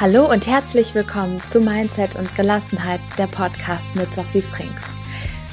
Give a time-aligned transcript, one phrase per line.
[0.00, 4.82] Hallo und herzlich willkommen zu Mindset und Gelassenheit, der Podcast mit Sophie Frings.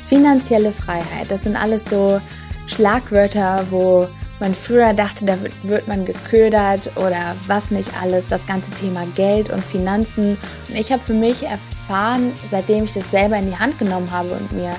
[0.06, 2.22] Finanzielle Freiheit, das sind alles so
[2.68, 4.08] Schlagwörter, wo
[4.40, 9.50] man früher dachte, da wird man geködert oder was nicht alles, das ganze Thema Geld
[9.50, 10.38] und Finanzen.
[10.70, 14.30] Und ich habe für mich erfahren, seitdem ich das selber in die Hand genommen habe
[14.30, 14.76] und mir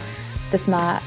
[0.53, 1.01] das mal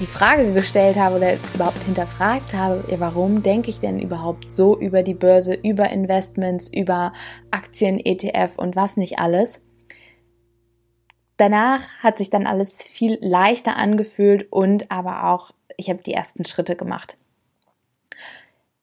[0.00, 4.50] die Frage gestellt habe oder es überhaupt hinterfragt habe, ja, warum denke ich denn überhaupt
[4.50, 7.12] so über die Börse, über Investments, über
[7.50, 9.62] Aktien, ETF und was nicht alles.
[11.36, 16.44] Danach hat sich dann alles viel leichter angefühlt und aber auch, ich habe die ersten
[16.44, 17.18] Schritte gemacht.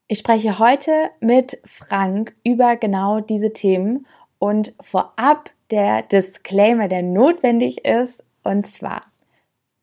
[0.07, 4.05] Ich spreche heute mit Frank über genau diese Themen
[4.39, 8.99] und vorab der Disclaimer, der notwendig ist, und zwar,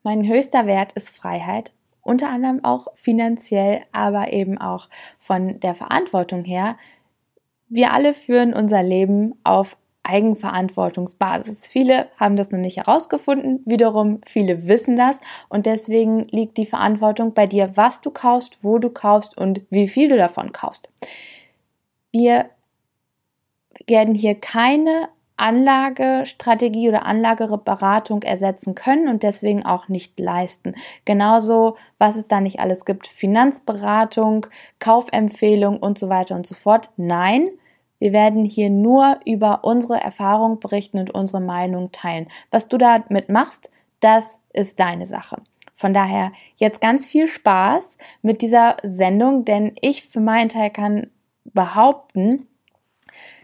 [0.03, 1.71] mein höchster Wert ist Freiheit,
[2.01, 6.75] unter anderem auch finanziell, aber eben auch von der Verantwortung her.
[7.67, 11.67] Wir alle führen unser Leben auf Eigenverantwortungsbasis.
[11.67, 17.33] Viele haben das noch nicht herausgefunden, wiederum viele wissen das und deswegen liegt die Verantwortung
[17.33, 20.89] bei dir, was du kaufst, wo du kaufst und wie viel du davon kaufst.
[22.11, 22.49] Wir
[23.87, 25.09] werden hier keine
[25.39, 30.75] Anlagestrategie oder Anlageberatung ersetzen können und deswegen auch nicht leisten.
[31.05, 34.47] Genauso, was es da nicht alles gibt, Finanzberatung,
[34.79, 36.89] Kaufempfehlung und so weiter und so fort.
[36.97, 37.49] Nein,
[37.99, 42.27] wir werden hier nur über unsere Erfahrung berichten und unsere Meinung teilen.
[42.51, 45.41] Was du damit machst, das ist deine Sache.
[45.73, 51.09] Von daher jetzt ganz viel Spaß mit dieser Sendung, denn ich für meinen Teil kann
[51.45, 52.47] behaupten,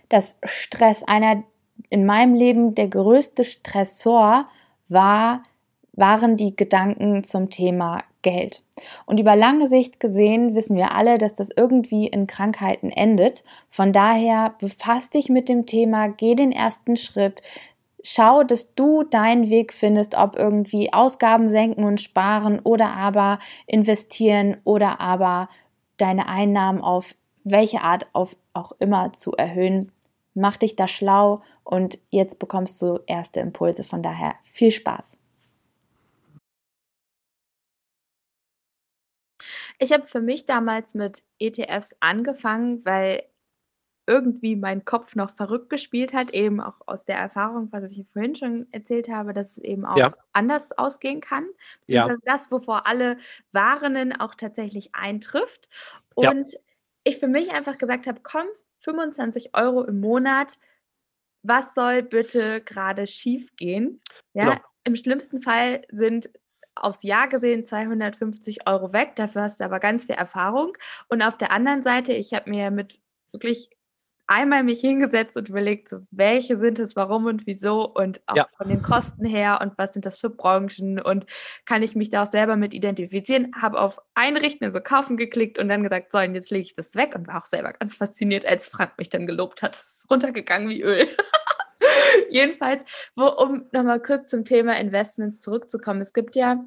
[0.10, 1.44] dass Stress einer
[1.90, 4.48] in meinem Leben der größte Stressor
[4.88, 5.44] war,
[5.94, 8.64] waren die Gedanken zum Thema Geld.
[9.06, 13.44] Und über lange Sicht gesehen wissen wir alle, dass das irgendwie in Krankheiten endet.
[13.70, 17.42] Von daher befasst dich mit dem Thema, geh den ersten Schritt,
[18.04, 24.58] schau, dass du deinen Weg findest, ob irgendwie Ausgaben senken und sparen oder aber investieren
[24.64, 25.50] oder aber
[25.98, 29.92] deine Einnahmen auf welche Art auf auch immer zu erhöhen.
[30.36, 33.84] Mach dich da schlau und jetzt bekommst du erste Impulse.
[33.84, 35.18] Von daher viel Spaß.
[39.80, 43.24] Ich habe für mich damals mit ETFs angefangen, weil
[44.08, 48.36] irgendwie mein Kopf noch verrückt gespielt hat, eben auch aus der Erfahrung, was ich vorhin
[48.36, 50.14] schon erzählt habe, dass es eben auch ja.
[50.32, 51.48] anders ausgehen kann.
[51.82, 52.34] Beziehungsweise ja.
[52.34, 53.18] das, wovor alle
[53.52, 55.70] warnen, auch tatsächlich eintrifft.
[56.14, 56.60] Und ja.
[57.04, 58.46] ich für mich einfach gesagt habe, komm,
[58.86, 60.58] 25 Euro im Monat,
[61.44, 64.02] was soll bitte gerade schief gehen?
[64.34, 66.30] Ja, im schlimmsten Fall sind
[66.76, 69.16] aufs Jahr gesehen 250 Euro weg.
[69.16, 70.74] Dafür hast du aber ganz viel Erfahrung.
[71.08, 73.00] Und auf der anderen Seite, ich habe mir mit
[73.32, 73.70] wirklich
[74.28, 78.48] einmal mich hingesetzt und überlegt, so, welche sind es, warum und wieso und auch ja.
[78.58, 81.26] von den Kosten her und was sind das für Branchen und
[81.66, 83.52] kann ich mich da auch selber mit identifizieren.
[83.60, 86.96] Habe auf Einrichten, also kaufen geklickt und dann gesagt, so, und jetzt lege ich das
[86.96, 89.76] weg und war auch selber ganz fasziniert, als Frank mich dann gelobt hat.
[89.76, 91.08] Es ist runtergegangen wie Öl.
[92.30, 92.84] Jedenfalls,
[93.16, 96.02] wo, um nochmal kurz zum Thema Investments zurückzukommen.
[96.02, 96.64] Es gibt ja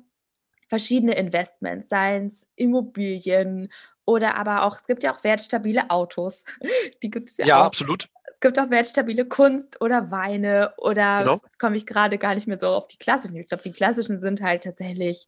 [0.69, 3.73] verschiedene Investments, seien es Immobilien
[4.09, 6.45] oder aber auch, es gibt ja auch wertstabile Autos.
[7.03, 7.67] Die gibt es ja, ja auch.
[7.67, 8.09] absolut.
[8.33, 11.41] Es gibt auch wertstabile Kunst oder Weine oder genau.
[11.45, 13.37] jetzt komme ich gerade gar nicht mehr so auf die klassischen.
[13.37, 15.27] Ich glaube, die klassischen sind halt tatsächlich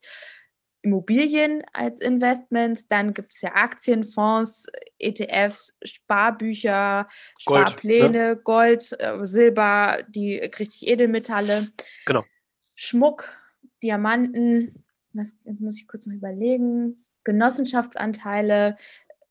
[0.81, 4.65] Immobilien als Investments, dann gibt es ja Aktienfonds,
[4.97, 7.07] ETFs, Sparbücher,
[7.45, 8.35] Gold, Sparpläne, ne?
[8.37, 11.67] Gold, äh, Silber, die richtig Edelmetalle.
[12.07, 12.23] Genau.
[12.75, 13.29] Schmuck,
[13.83, 17.05] Diamanten, was muss ich kurz noch überlegen?
[17.23, 18.75] Genossenschaftsanteile,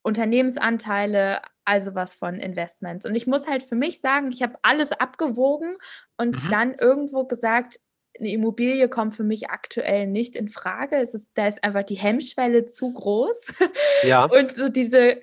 [0.02, 3.06] Unternehmensanteile, also was von Investments.
[3.06, 5.76] Und ich muss halt für mich sagen, ich habe alles abgewogen
[6.16, 6.48] und mhm.
[6.50, 7.78] dann irgendwo gesagt,
[8.18, 10.96] eine Immobilie kommt für mich aktuell nicht in Frage.
[10.96, 13.54] Es ist, da ist einfach die Hemmschwelle zu groß.
[14.02, 14.24] Ja.
[14.30, 15.22] Und so diese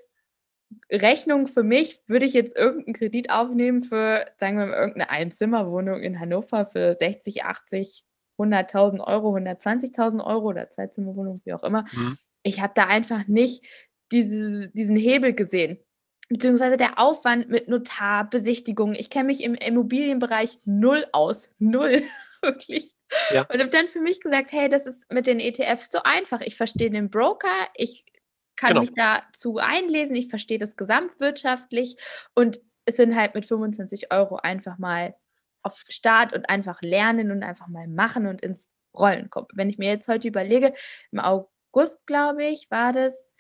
[0.92, 6.02] Rechnung für mich, würde ich jetzt irgendeinen Kredit aufnehmen für, sagen wir mal, irgendeine Einzimmerwohnung
[6.02, 8.06] in Hannover für 60, 80,
[8.38, 11.86] 100.000 Euro, 120.000 Euro oder Zweizimmerwohnung, wie auch immer.
[11.92, 12.18] Mhm.
[12.48, 13.66] Ich habe da einfach nicht
[14.12, 15.80] diese, diesen Hebel gesehen
[16.30, 18.94] beziehungsweise der Aufwand mit Notar, Besichtigung.
[18.94, 21.50] Ich kenne mich im Immobilienbereich null aus.
[21.58, 22.04] Null.
[22.42, 22.94] Wirklich.
[23.32, 23.42] Ja.
[23.52, 26.42] Und habe dann für mich gesagt, hey, das ist mit den ETFs so einfach.
[26.42, 28.06] Ich verstehe den Broker, ich
[28.56, 28.82] kann genau.
[28.82, 31.96] mich dazu einlesen, ich verstehe das gesamtwirtschaftlich
[32.36, 35.16] und es sind halt mit 25 Euro einfach mal
[35.62, 39.48] auf Start und einfach lernen und einfach mal machen und ins Rollen kommen.
[39.54, 40.74] Wenn ich mir jetzt heute überlege,
[41.12, 41.52] im August,
[42.06, 43.32] glaube ich, war das,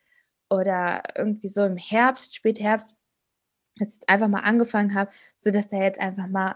[0.49, 2.95] oder irgendwie so im Herbst, Spätherbst,
[3.77, 6.55] dass ich jetzt einfach mal angefangen habe, sodass da jetzt einfach mal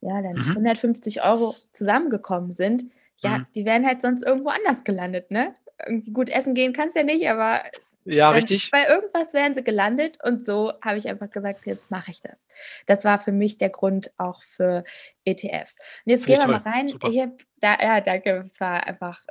[0.00, 0.50] ja, dann mhm.
[0.50, 2.84] 150 Euro zusammengekommen sind.
[3.18, 3.46] Ja, mhm.
[3.54, 5.54] die wären halt sonst irgendwo anders gelandet, ne?
[5.86, 7.62] Irgendwie gut essen gehen kannst ja nicht, aber
[8.04, 8.70] ja, richtig.
[8.70, 12.46] Bei irgendwas wären sie gelandet und so habe ich einfach gesagt, jetzt mache ich das.
[12.86, 14.84] Das war für mich der Grund auch für
[15.24, 15.76] ETFs.
[16.04, 16.88] Und jetzt Find gehen wir mal rein.
[16.88, 17.08] Super.
[17.08, 18.38] Ich habe da, ja, danke.
[18.38, 19.26] Es war einfach,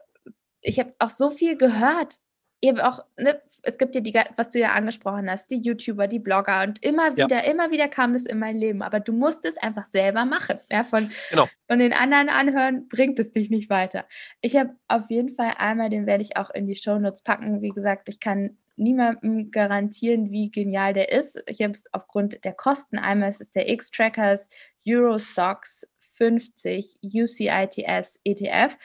[0.61, 2.19] ich habe auch so viel gehört
[2.61, 6.19] eben auch, ne, es gibt ja die, was du ja angesprochen hast, die YouTuber, die
[6.19, 7.51] Blogger und immer wieder, ja.
[7.51, 8.81] immer wieder kam das in mein Leben.
[8.81, 10.59] Aber du musst es einfach selber machen.
[10.69, 11.47] Ja, von, genau.
[11.67, 14.05] von den anderen anhören bringt es dich nicht weiter.
[14.41, 17.61] Ich habe auf jeden Fall einmal, den werde ich auch in die Shownotes packen.
[17.61, 21.41] Wie gesagt, ich kann niemandem garantieren, wie genial der ist.
[21.47, 22.97] Ich habe es aufgrund der Kosten.
[22.97, 24.47] Einmal ist es der X-Trackers
[24.87, 25.87] Eurostocks
[26.19, 28.77] 50 UCITS ETF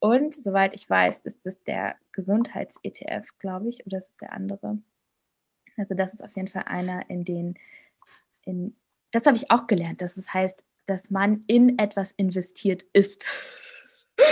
[0.00, 4.78] und soweit ich weiß, ist es der Gesundheits-ETF, glaube ich, oder ist es der andere?
[5.76, 7.58] Also das ist auf jeden Fall einer, in den,
[8.44, 8.76] in,
[9.12, 13.26] das habe ich auch gelernt, dass es heißt, dass man in etwas investiert ist.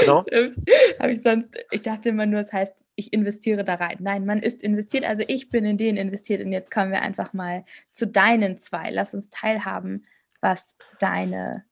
[0.00, 0.25] Genau.
[0.99, 3.99] habe ich sonst, ich dachte immer nur, es heißt, ich investiere da rein.
[4.00, 7.32] Nein, man ist investiert, also ich bin in den investiert und jetzt kommen wir einfach
[7.32, 8.91] mal zu deinen zwei.
[8.91, 10.03] Lass uns teilhaben,
[10.41, 11.65] was deine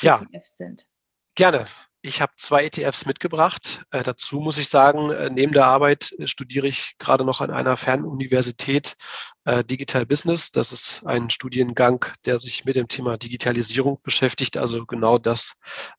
[0.00, 0.22] ja.
[0.30, 0.86] ETFs sind.
[1.34, 1.64] Gerne.
[2.06, 3.82] Ich habe zwei ETFs mitgebracht.
[3.90, 7.50] Äh, dazu muss ich sagen, äh, neben der Arbeit äh, studiere ich gerade noch an
[7.50, 8.94] einer Fernuniversität
[9.44, 10.52] äh, Digital Business.
[10.52, 14.56] Das ist ein Studiengang, der sich mit dem Thema Digitalisierung beschäftigt.
[14.56, 15.54] Also genau das,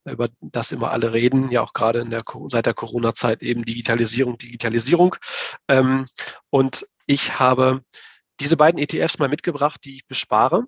[0.05, 4.37] über das immer alle reden, ja auch gerade in der, seit der Corona-Zeit eben Digitalisierung,
[4.37, 5.13] Digitalisierung.
[5.67, 6.05] Ähm,
[6.49, 7.83] und ich habe
[8.39, 10.67] diese beiden ETFs mal mitgebracht, die ich bespare.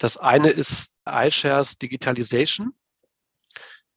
[0.00, 2.74] Das eine ist iShares Digitalization.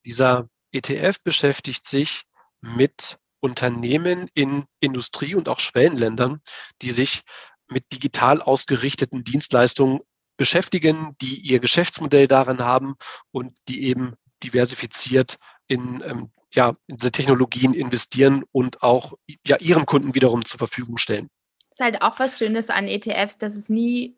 [0.05, 2.23] Dieser ETF beschäftigt sich
[2.61, 6.41] mit Unternehmen in Industrie- und auch Schwellenländern,
[6.81, 7.21] die sich
[7.67, 10.01] mit digital ausgerichteten Dienstleistungen
[10.37, 12.95] beschäftigen, die ihr Geschäftsmodell darin haben
[13.31, 15.37] und die eben diversifiziert
[15.67, 19.13] in, ähm, ja, in diese Technologien investieren und auch
[19.45, 21.29] ja, ihren Kunden wiederum zur Verfügung stellen.
[21.69, 24.17] Das ist halt auch was Schönes an ETFs, dass es nie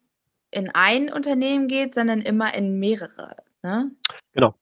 [0.52, 3.36] in ein Unternehmen geht, sondern immer in mehrere.
[3.64, 3.92] Ne?
[4.34, 4.56] Genau.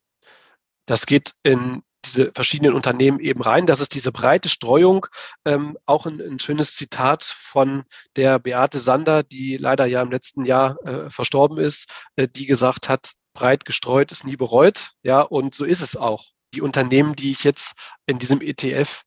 [0.90, 3.68] Das geht in diese verschiedenen Unternehmen eben rein.
[3.68, 5.06] Das ist diese breite Streuung.
[5.46, 7.84] Ähm, auch ein, ein, schönes Zitat von
[8.16, 12.90] der Beate Sander, die leider ja im letzten Jahr äh, verstorben ist, äh, die gesagt
[12.90, 14.94] hat, breit gestreut ist nie bereut.
[15.04, 16.26] Ja, und so ist es auch.
[16.56, 17.76] Die Unternehmen, die ich jetzt
[18.08, 19.04] in diesem ETF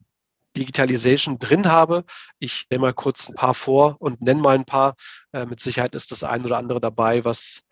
[0.57, 2.05] Digitalization drin habe.
[2.39, 4.95] Ich stelle mal kurz ein paar vor und nenne mal ein paar.
[5.33, 7.63] Äh, mit Sicherheit ist das ein oder andere dabei, was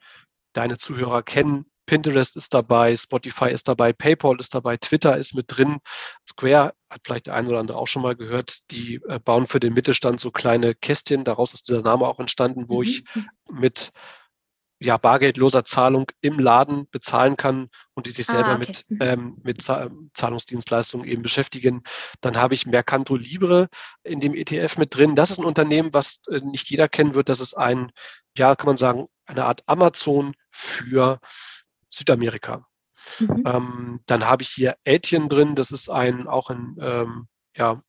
[0.52, 1.69] deine Zuhörer kennen.
[1.90, 5.78] Pinterest ist dabei, Spotify ist dabei, PayPal ist dabei, Twitter ist mit drin.
[6.24, 8.58] Square hat vielleicht der eine oder andere auch schon mal gehört.
[8.70, 11.24] Die äh, bauen für den Mittelstand so kleine Kästchen.
[11.24, 12.82] Daraus ist dieser Name auch entstanden, wo mhm.
[12.84, 13.04] ich
[13.50, 13.90] mit
[14.78, 18.58] ja, bargeldloser Zahlung im Laden bezahlen kann und die sich ah, selber okay.
[18.60, 18.98] mit, mhm.
[19.00, 19.62] ähm, mit
[20.14, 21.82] Zahlungsdienstleistungen eben beschäftigen.
[22.20, 23.68] Dann habe ich Mercanto Libre
[24.04, 25.16] in dem ETF mit drin.
[25.16, 27.28] Das ist ein Unternehmen, was äh, nicht jeder kennen wird.
[27.28, 27.90] Das ist ein,
[28.38, 31.18] ja, kann man sagen, eine Art Amazon für
[31.90, 32.66] Südamerika.
[33.18, 33.42] Mhm.
[33.46, 37.82] Ähm, dann habe ich hier Ätien drin, das ist ein auch ein ähm, ja,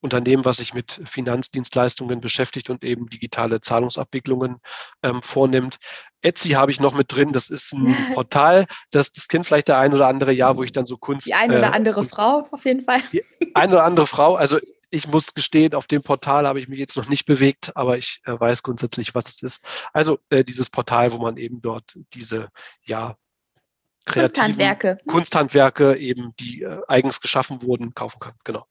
[0.00, 4.58] Unternehmen, was sich mit Finanzdienstleistungen beschäftigt und eben digitale Zahlungsabwicklungen
[5.02, 5.78] ähm, vornimmt.
[6.22, 7.32] Etsy habe ich noch mit drin.
[7.32, 10.72] Das ist ein Portal, das, das kennt vielleicht der ein oder andere ja, wo ich
[10.72, 11.26] dann so Kunst.
[11.26, 13.00] Die eine oder äh, andere Frau auf jeden Fall.
[13.12, 13.22] Die
[13.54, 14.34] eine oder andere Frau.
[14.34, 14.58] Also
[14.90, 18.20] ich muss gestehen, auf dem Portal habe ich mich jetzt noch nicht bewegt, aber ich
[18.24, 19.64] äh, weiß grundsätzlich, was es ist.
[19.92, 22.48] Also äh, dieses Portal, wo man eben dort diese
[22.82, 23.16] ja
[24.06, 24.98] Kunsthandwerke.
[25.06, 28.34] Kunsthandwerke eben, die äh, eigens geschaffen wurden, kaufen kann.
[28.44, 28.66] Genau.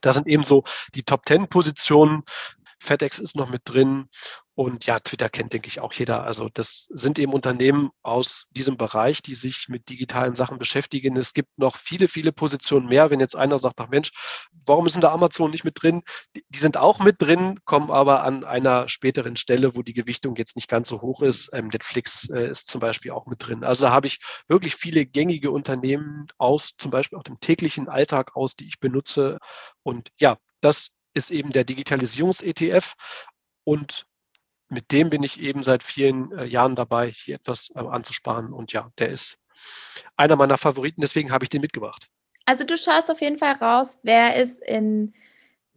[0.00, 0.64] Das sind eben so
[0.94, 2.22] die Top Ten Positionen.
[2.84, 4.08] FedEx ist noch mit drin
[4.56, 6.22] und ja, Twitter kennt, denke ich, auch jeder.
[6.22, 11.16] Also das sind eben Unternehmen aus diesem Bereich, die sich mit digitalen Sachen beschäftigen.
[11.16, 13.10] Es gibt noch viele, viele Positionen mehr.
[13.10, 14.12] Wenn jetzt einer sagt, ach Mensch,
[14.64, 16.02] warum ist denn da Amazon nicht mit drin?
[16.36, 20.54] Die, sind auch mit drin, kommen aber an einer späteren Stelle, wo die Gewichtung jetzt
[20.54, 21.50] nicht ganz so hoch ist.
[21.52, 23.64] Ähm, Netflix äh, ist zum Beispiel auch mit drin.
[23.64, 28.36] Also da habe ich wirklich viele gängige Unternehmen aus, zum Beispiel auch dem täglichen Alltag
[28.36, 29.38] aus, die ich benutze.
[29.82, 32.94] Und ja, das ist eben der Digitalisierungs-ETF.
[33.64, 34.06] Und
[34.68, 38.52] mit dem bin ich eben seit vielen äh, Jahren dabei, hier etwas äh, anzusparen.
[38.52, 39.38] Und ja, der ist
[40.16, 42.08] einer meiner Favoriten, deswegen habe ich den mitgebracht.
[42.46, 45.14] Also du schaust auf jeden Fall raus, wer ist in,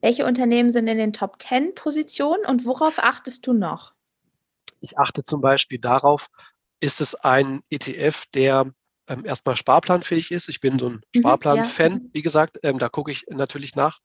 [0.02, 3.94] welche Unternehmen sind in den Top 10 Positionen und worauf achtest du noch?
[4.82, 6.28] Ich achte zum Beispiel darauf,
[6.80, 8.72] ist es ein ETF, der
[9.08, 10.50] ähm, erstmal sparplanfähig ist.
[10.50, 12.00] Ich bin so ein mhm, Sparplan-Fan, ja.
[12.12, 14.00] wie gesagt, ähm, da gucke ich natürlich nach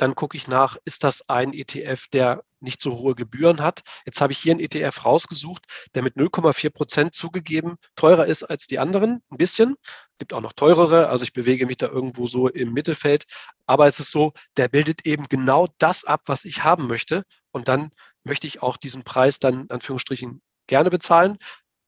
[0.00, 3.82] dann gucke ich nach, ist das ein ETF, der nicht so hohe Gebühren hat.
[4.06, 5.64] Jetzt habe ich hier einen ETF rausgesucht,
[5.94, 9.76] der mit 0,4 Prozent zugegeben teurer ist als die anderen, ein bisschen.
[9.84, 13.26] Es gibt auch noch teurere, also ich bewege mich da irgendwo so im Mittelfeld.
[13.66, 17.24] Aber es ist so, der bildet eben genau das ab, was ich haben möchte.
[17.50, 17.90] Und dann
[18.24, 21.36] möchte ich auch diesen Preis dann, Anführungsstrichen, gerne bezahlen.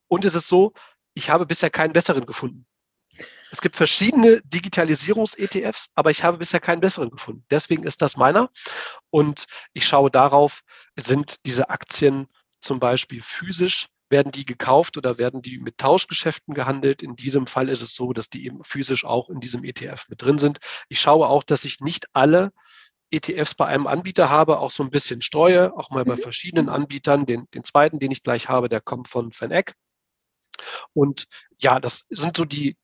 [0.07, 0.73] Und es ist so,
[1.15, 2.67] ich habe bisher keinen besseren gefunden.
[3.53, 7.45] Es gibt verschiedene Digitalisierungs-ETFs, aber ich habe bisher keinen besseren gefunden.
[7.51, 8.49] Deswegen ist das meiner.
[9.11, 10.61] Und ich schaue darauf,
[10.95, 12.25] sind diese Aktien
[12.59, 17.03] zum Beispiel physisch, werden die gekauft oder werden die mit Tauschgeschäften gehandelt?
[17.03, 20.23] In diesem Fall ist es so, dass die eben physisch auch in diesem ETF mit
[20.23, 20.57] drin sind.
[20.89, 22.53] Ich schaue auch, dass ich nicht alle
[23.11, 26.21] ETFs bei einem Anbieter habe, auch so ein bisschen streue, auch mal bei mhm.
[26.21, 27.27] verschiedenen Anbietern.
[27.27, 29.75] Den, den zweiten, den ich gleich habe, der kommt von FanEck.
[30.93, 31.25] Und
[31.59, 32.77] ja, das sind so die,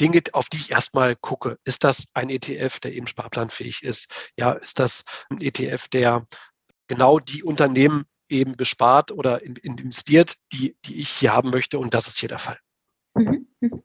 [0.00, 1.58] Dinge, auf die ich erstmal gucke.
[1.64, 4.32] Ist das ein ETF, der eben sparplanfähig ist?
[4.36, 6.26] Ja, ist das ein ETF, der
[6.88, 11.78] genau die Unternehmen eben bespart oder investiert, die, die ich hier haben möchte?
[11.78, 12.58] Und das ist hier der Fall.
[13.14, 13.46] Mhm.
[13.60, 13.82] mhm.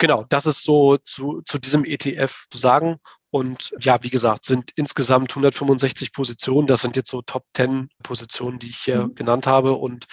[0.00, 3.00] Genau, das ist so zu, zu diesem ETF zu sagen.
[3.30, 6.68] Und ja, wie gesagt, sind insgesamt 165 Positionen.
[6.68, 9.14] Das sind jetzt so Top 10 Positionen, die ich hier mhm.
[9.16, 9.72] genannt habe.
[9.72, 10.06] Und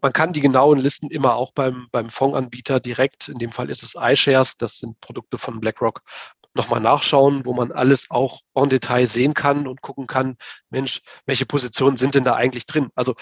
[0.00, 3.82] man kann die genauen Listen immer auch beim, beim Fondsanbieter direkt, in dem Fall ist
[3.82, 6.02] es iShares, das sind Produkte von BlackRock,
[6.54, 10.36] nochmal nachschauen, wo man alles auch en Detail sehen kann und gucken kann,
[10.70, 12.90] Mensch, welche Positionen sind denn da eigentlich drin?
[12.94, 13.14] Also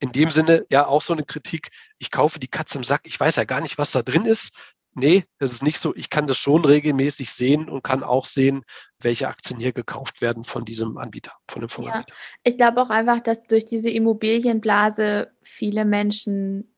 [0.00, 3.18] in dem Sinne ja auch so eine Kritik, ich kaufe die Katze im Sack, ich
[3.18, 4.50] weiß ja gar nicht, was da drin ist
[4.94, 5.94] nee, das ist nicht so.
[5.94, 8.64] Ich kann das schon regelmäßig sehen und kann auch sehen,
[9.00, 12.08] welche Aktien hier gekauft werden von diesem Anbieter, von dem Voranbieter.
[12.08, 16.74] Ja, ich glaube auch einfach, dass durch diese Immobilienblase viele Menschen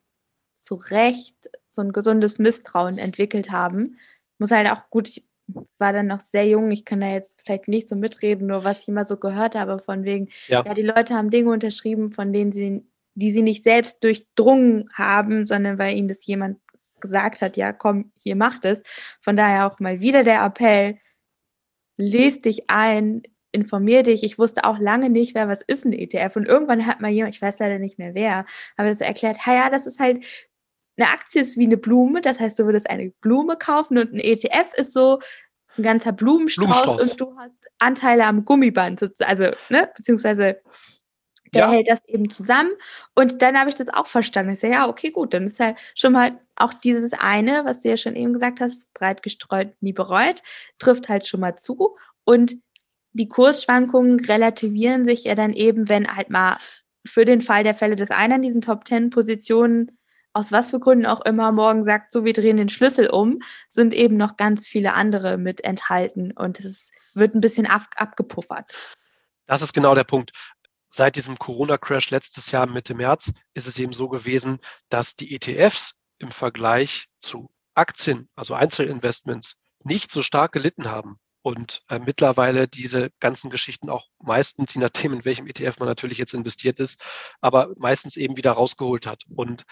[0.53, 1.35] zu Recht
[1.67, 3.97] so ein gesundes Misstrauen entwickelt haben.
[4.39, 5.25] Muss halt auch gut, ich
[5.77, 8.81] war dann noch sehr jung, ich kann da jetzt vielleicht nicht so mitreden, nur was
[8.81, 12.33] ich immer so gehört habe, von wegen, ja, ja die Leute haben Dinge unterschrieben, von
[12.33, 16.64] denen sie, die sie nicht selbst durchdrungen haben, sondern weil ihnen das jemand
[16.99, 18.83] gesagt hat, ja, komm, hier macht es.
[19.21, 20.97] Von daher auch mal wieder der Appell,
[21.97, 24.23] lest dich ein, informier dich.
[24.23, 26.35] Ich wusste auch lange nicht, wer was ist ein ETF.
[26.35, 28.45] Und irgendwann hat mal jemand, ich weiß leider nicht mehr wer,
[28.77, 30.25] aber das erklärt, ja, das ist halt,
[30.97, 34.19] eine Aktie ist wie eine Blume, das heißt, du würdest eine Blume kaufen und ein
[34.19, 35.19] ETF ist so
[35.77, 37.11] ein ganzer Blumenstrauß, Blumenstrauß.
[37.11, 40.61] und du hast Anteile am Gummiband, also, ne, beziehungsweise
[41.53, 41.71] der ja.
[41.71, 42.71] hält das eben zusammen.
[43.13, 44.53] Und dann habe ich das auch verstanden.
[44.53, 47.89] Ich sage, ja, okay, gut, dann ist ja schon mal auch dieses eine, was du
[47.89, 50.41] ja schon eben gesagt hast, breit gestreut, nie bereut,
[50.79, 51.97] trifft halt schon mal zu.
[52.23, 52.55] Und
[53.13, 56.57] die Kursschwankungen relativieren sich ja dann eben, wenn halt mal
[57.07, 59.97] für den Fall der Fälle, dass einer in diesen Top 10 Positionen
[60.33, 63.93] aus was für Gründen auch immer morgen sagt, so wir drehen den Schlüssel um, sind
[63.93, 68.73] eben noch ganz viele andere mit enthalten und es wird ein bisschen ab, abgepuffert.
[69.47, 70.31] Das ist genau der Punkt
[70.95, 74.59] seit diesem Corona-Crash letztes Jahr Mitte März ist es eben so gewesen,
[74.89, 81.83] dass die ETFs im Vergleich zu Aktien, also Einzelinvestments, nicht so stark gelitten haben und
[81.89, 86.33] äh, mittlerweile diese ganzen Geschichten auch meistens, je nachdem, in welchem ETF man natürlich jetzt
[86.33, 86.99] investiert ist,
[87.41, 89.23] aber meistens eben wieder rausgeholt hat.
[89.35, 89.63] Und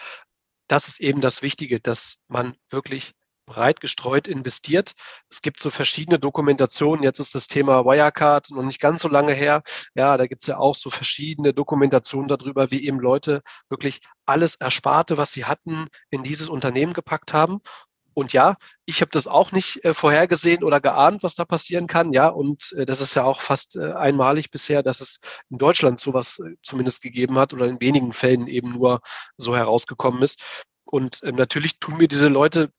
[0.68, 3.14] das ist eben das Wichtige, dass man wirklich
[3.46, 4.94] breit gestreut investiert.
[5.30, 7.02] Es gibt so verschiedene Dokumentationen.
[7.02, 9.62] Jetzt ist das Thema Wirecard noch nicht ganz so lange her.
[9.94, 14.54] Ja, da gibt es ja auch so verschiedene Dokumentationen darüber, wie eben Leute wirklich alles
[14.56, 17.60] Ersparte, was sie hatten, in dieses Unternehmen gepackt haben.
[18.14, 22.12] Und ja, ich habe das auch nicht äh, vorhergesehen oder geahnt, was da passieren kann.
[22.12, 25.18] Ja, und äh, das ist ja auch fast äh, einmalig bisher, dass es
[25.50, 29.00] in Deutschland sowas äh, zumindest gegeben hat oder in wenigen Fällen eben nur
[29.36, 30.40] so herausgekommen ist.
[30.84, 32.70] Und ähm, natürlich tun mir diese Leute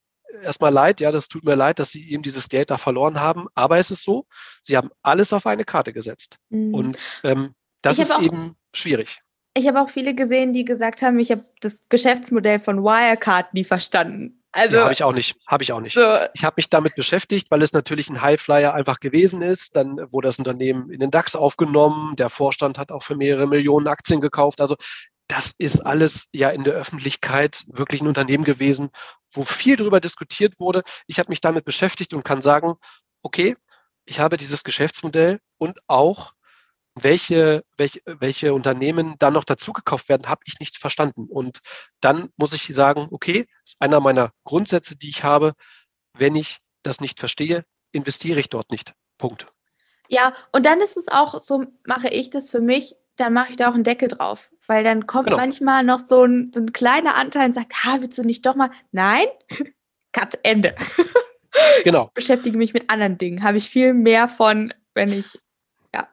[0.42, 3.48] erstmal leid, ja, das tut mir leid, dass sie eben dieses Geld da verloren haben.
[3.56, 4.26] Aber es ist so,
[4.62, 6.38] sie haben alles auf eine Karte gesetzt.
[6.50, 6.74] Mhm.
[6.74, 9.22] Und ähm, das ist auch, eben schwierig.
[9.58, 13.64] Ich habe auch viele gesehen, die gesagt haben, ich habe das Geschäftsmodell von Wirecard nie
[13.64, 14.42] verstanden.
[14.52, 15.36] Also, ja, habe ich auch nicht.
[15.48, 15.96] Habe ich auch nicht.
[15.96, 16.02] So.
[16.34, 19.76] Ich habe mich damit beschäftigt, weil es natürlich ein Highflyer einfach gewesen ist.
[19.76, 22.16] Dann wurde das Unternehmen in den DAX aufgenommen.
[22.16, 24.62] Der Vorstand hat auch für mehrere Millionen Aktien gekauft.
[24.62, 24.78] Also
[25.28, 28.90] das ist alles ja in der Öffentlichkeit wirklich ein Unternehmen gewesen,
[29.32, 30.84] wo viel darüber diskutiert wurde.
[31.08, 32.76] Ich habe mich damit beschäftigt und kann sagen,
[33.22, 33.56] okay,
[34.06, 36.34] ich habe dieses Geschäftsmodell und auch
[36.94, 41.28] welche, welche, welche Unternehmen dann noch dazugekauft werden, habe ich nicht verstanden.
[41.30, 41.60] Und
[42.00, 45.54] dann muss ich sagen, okay, ist einer meiner Grundsätze, die ich habe.
[46.14, 48.94] Wenn ich das nicht verstehe, investiere ich dort nicht.
[49.18, 49.48] Punkt.
[50.08, 53.58] Ja, und dann ist es auch, so mache ich das für mich, dann mache ich
[53.58, 54.52] da auch einen Deckel drauf.
[54.68, 55.38] Weil dann kommt genau.
[55.38, 58.56] manchmal noch so ein, so ein kleiner Anteil und sagt, ha, willst du nicht doch
[58.56, 58.72] mal?
[58.92, 59.28] Nein,
[60.12, 60.76] Cut, Ende.
[61.86, 62.08] Genau.
[62.08, 63.42] Ich beschäftige mich mit anderen Dingen.
[63.42, 65.40] Habe ich viel mehr von, wenn ich,
[65.94, 66.08] ja.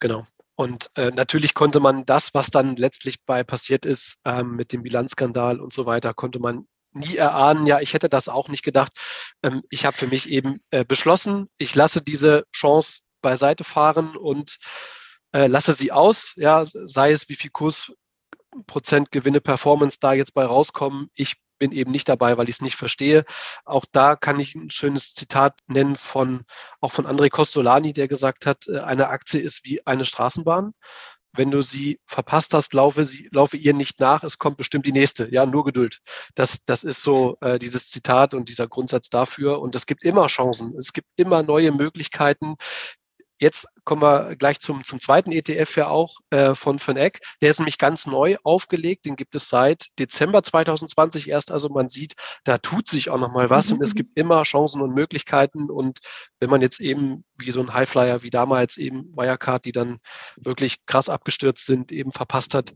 [0.00, 0.26] Genau.
[0.54, 4.84] Und äh, natürlich konnte man das, was dann letztlich bei passiert ist, ähm, mit dem
[4.84, 7.66] Bilanzskandal und so weiter, konnte man nie erahnen.
[7.66, 8.92] Ja, ich hätte das auch nicht gedacht.
[9.42, 14.58] Ähm, ich habe für mich eben äh, beschlossen, ich lasse diese Chance beiseite fahren und
[15.32, 16.32] äh, lasse sie aus.
[16.36, 21.08] Ja, sei es wie viel Kursprozent Gewinne Performance da jetzt bei rauskommen.
[21.14, 23.24] Ich bin eben nicht dabei, weil ich es nicht verstehe.
[23.64, 26.42] Auch da kann ich ein schönes Zitat nennen von,
[26.80, 30.74] auch von André Costolani, der gesagt hat, äh, eine Aktie ist wie eine Straßenbahn.
[31.34, 34.92] Wenn du sie verpasst hast, laufe, sie, laufe ihr nicht nach, es kommt bestimmt die
[34.92, 35.32] nächste.
[35.32, 36.00] Ja, nur Geduld.
[36.34, 39.60] Das, das ist so äh, dieses Zitat und dieser Grundsatz dafür.
[39.60, 40.76] Und es gibt immer Chancen.
[40.76, 42.56] Es gibt immer neue Möglichkeiten.
[43.42, 47.18] Jetzt kommen wir gleich zum, zum zweiten ETF ja auch äh, von Eck.
[47.40, 49.04] Der ist nämlich ganz neu aufgelegt.
[49.04, 51.50] Den gibt es seit Dezember 2020 erst.
[51.50, 53.78] Also man sieht, da tut sich auch noch mal was mhm.
[53.78, 55.70] und es gibt immer Chancen und Möglichkeiten.
[55.72, 55.98] Und
[56.38, 59.98] wenn man jetzt eben wie so ein Highflyer wie damals eben Wirecard, die dann
[60.36, 62.72] wirklich krass abgestürzt sind, eben verpasst hat,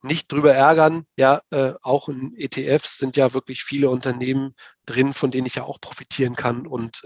[0.00, 1.04] nicht drüber ärgern.
[1.18, 4.54] Ja, äh, auch in ETFs sind ja wirklich viele Unternehmen
[4.86, 6.66] drin, von denen ich ja auch profitieren kann.
[6.66, 7.02] Und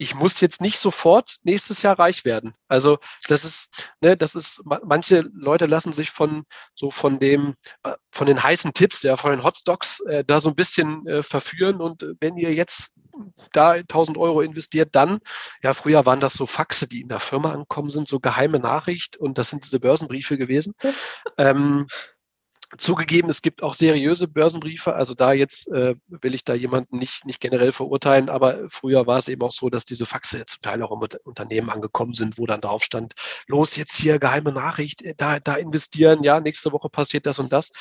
[0.00, 2.54] ich muss jetzt nicht sofort nächstes Jahr reich werden.
[2.68, 3.68] Also das ist,
[4.00, 8.72] ne, das ist, manche Leute lassen sich von so von dem, äh, von den heißen
[8.72, 11.82] Tipps, ja, von den Hotstocks äh, da so ein bisschen äh, verführen.
[11.82, 12.94] Und äh, wenn ihr jetzt
[13.52, 15.18] da 1000 Euro investiert, dann,
[15.62, 19.18] ja, früher waren das so Faxe, die in der Firma ankommen sind, so geheime Nachricht
[19.18, 20.72] und das sind diese Börsenbriefe gewesen.
[21.36, 21.88] ähm,
[22.78, 24.94] Zugegeben, es gibt auch seriöse Börsenbriefe.
[24.94, 29.18] Also da jetzt äh, will ich da jemanden nicht, nicht generell verurteilen, aber früher war
[29.18, 32.46] es eben auch so, dass diese Faxe zum Teil auch im Unternehmen angekommen sind, wo
[32.46, 33.14] dann drauf stand,
[33.46, 37.52] los jetzt hier geheime Nachricht, äh, da, da investieren, ja, nächste Woche passiert das und
[37.52, 37.72] das.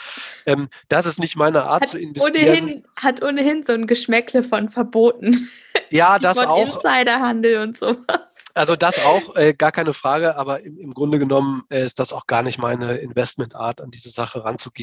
[0.45, 2.63] Ähm, das ist nicht meine Art hat zu investieren.
[2.63, 5.37] Ohnehin, hat ohnehin so ein Geschmäckle von Verboten.
[5.91, 6.75] Ja, das auch.
[6.75, 8.35] Insiderhandel und sowas.
[8.53, 12.13] Also das auch, äh, gar keine Frage, aber im, im Grunde genommen äh, ist das
[12.13, 14.78] auch gar nicht meine Investmentart, an diese Sache ranzugehen.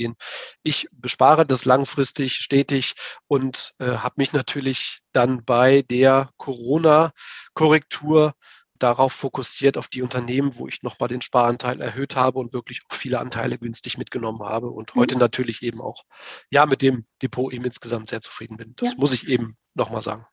[0.63, 2.95] Ich bespare das langfristig, stetig
[3.27, 8.35] und äh, habe mich natürlich dann bei der Corona-Korrektur
[8.79, 12.95] darauf fokussiert, auf die Unternehmen, wo ich nochmal den Sparanteil erhöht habe und wirklich auch
[12.95, 15.01] viele Anteile günstig mitgenommen habe und mhm.
[15.01, 16.05] heute natürlich eben auch,
[16.51, 18.75] ja, mit dem Depot eben insgesamt sehr zufrieden bin.
[18.77, 18.95] Das ja.
[18.99, 20.27] muss ich eben nochmal sagen.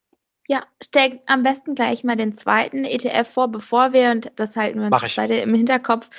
[0.49, 4.79] Ja, stell am besten gleich mal den zweiten ETF vor, bevor wir, und das halten
[4.79, 6.09] wir uns beide im Hinterkopf,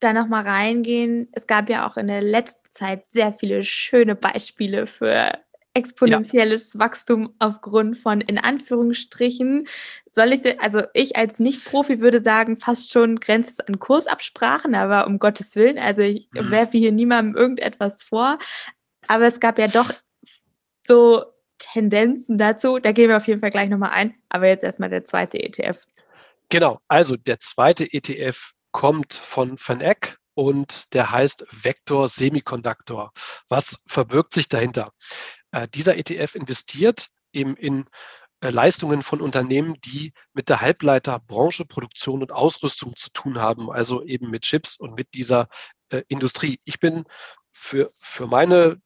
[0.00, 1.28] da nochmal reingehen.
[1.32, 5.32] Es gab ja auch in der letzten Zeit sehr viele schöne Beispiele für
[5.74, 6.80] exponentielles ja.
[6.80, 9.68] Wachstum aufgrund von, in Anführungsstrichen,
[10.12, 15.06] soll ich, also ich als Nicht-Profi würde sagen, fast schon grenzt es an Kursabsprachen, aber
[15.06, 16.50] um Gottes Willen, also ich mhm.
[16.50, 18.38] werfe hier niemandem irgendetwas vor.
[19.06, 19.92] Aber es gab ja doch
[20.86, 21.24] so
[21.58, 22.78] Tendenzen dazu.
[22.78, 24.14] Da gehen wir auf jeden Fall gleich nochmal ein.
[24.28, 25.86] Aber jetzt erstmal der zweite ETF.
[26.48, 29.82] Genau, also der zweite ETF kommt von Van
[30.34, 33.12] und der heißt Vector Semiconductor.
[33.48, 34.92] Was verbirgt sich dahinter?
[35.50, 37.86] Äh, dieser ETF investiert eben in
[38.40, 44.02] äh, Leistungen von Unternehmen, die mit der Halbleiterbranche, Produktion und Ausrüstung zu tun haben, also
[44.02, 45.48] eben mit Chips und mit dieser
[45.90, 46.60] äh, Industrie.
[46.64, 47.04] Ich bin
[47.52, 48.80] für, für meine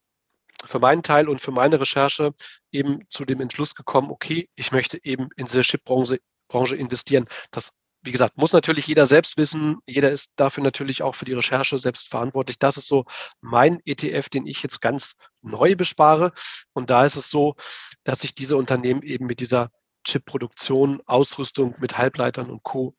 [0.66, 2.32] für meinen Teil und für meine Recherche
[2.72, 7.26] eben zu dem Entschluss gekommen, okay, ich möchte eben in diese Chipbranche Branche investieren.
[7.50, 9.78] Das, wie gesagt, muss natürlich jeder selbst wissen.
[9.86, 12.58] Jeder ist dafür natürlich auch für die Recherche selbst verantwortlich.
[12.58, 13.06] Das ist so
[13.40, 16.32] mein ETF, den ich jetzt ganz neu bespare.
[16.74, 17.56] Und da ist es so,
[18.04, 19.70] dass sich diese Unternehmen eben mit dieser
[20.06, 22.94] Chipproduktion, Ausrüstung mit Halbleitern und Co.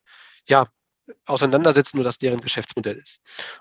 [0.48, 0.68] ja,
[1.24, 3.20] auseinandersetzen, nur dass deren Geschäftsmodell ist.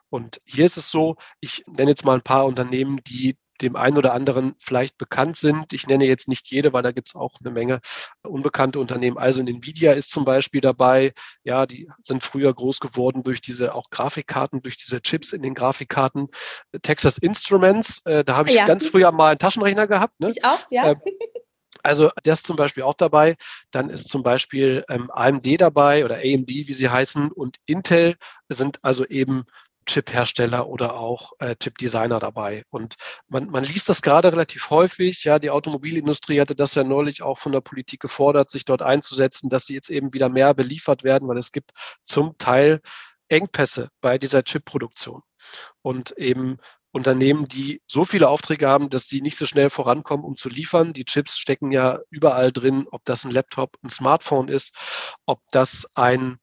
[0.09, 3.97] Und hier ist es so, ich nenne jetzt mal ein paar Unternehmen, die dem einen
[3.97, 5.73] oder anderen vielleicht bekannt sind.
[5.73, 7.79] Ich nenne jetzt nicht jede, weil da gibt es auch eine Menge
[8.23, 9.17] unbekannte Unternehmen.
[9.17, 11.13] Also Nvidia ist zum Beispiel dabei.
[11.43, 15.53] Ja, die sind früher groß geworden durch diese auch Grafikkarten, durch diese Chips in den
[15.53, 16.27] Grafikkarten.
[16.81, 18.65] Texas Instruments, äh, da habe ich ja.
[18.65, 20.19] ganz früher mal einen Taschenrechner gehabt.
[20.19, 20.29] Ne?
[20.29, 20.91] Ich auch, ja.
[20.91, 20.95] Äh,
[21.85, 23.35] also das ist zum Beispiel auch dabei.
[23.69, 28.15] Dann ist zum Beispiel ähm, AMD dabei oder AMD, wie sie heißen, und Intel
[28.49, 29.45] sind also eben
[29.85, 32.63] Chip-Hersteller oder auch äh, Chip-Designer dabei.
[32.69, 32.95] Und
[33.27, 35.23] man, man liest das gerade relativ häufig.
[35.23, 39.49] Ja, die Automobilindustrie hatte das ja neulich auch von der Politik gefordert, sich dort einzusetzen,
[39.49, 41.71] dass sie jetzt eben wieder mehr beliefert werden, weil es gibt
[42.03, 42.81] zum Teil
[43.27, 45.21] Engpässe bei dieser Chip-Produktion.
[45.81, 46.57] Und eben
[46.95, 50.93] Unternehmen, die so viele Aufträge haben, dass sie nicht so schnell vorankommen, um zu liefern.
[50.93, 54.73] Die Chips stecken ja überall drin, ob das ein Laptop, ein Smartphone ist,
[55.25, 56.37] ob das ein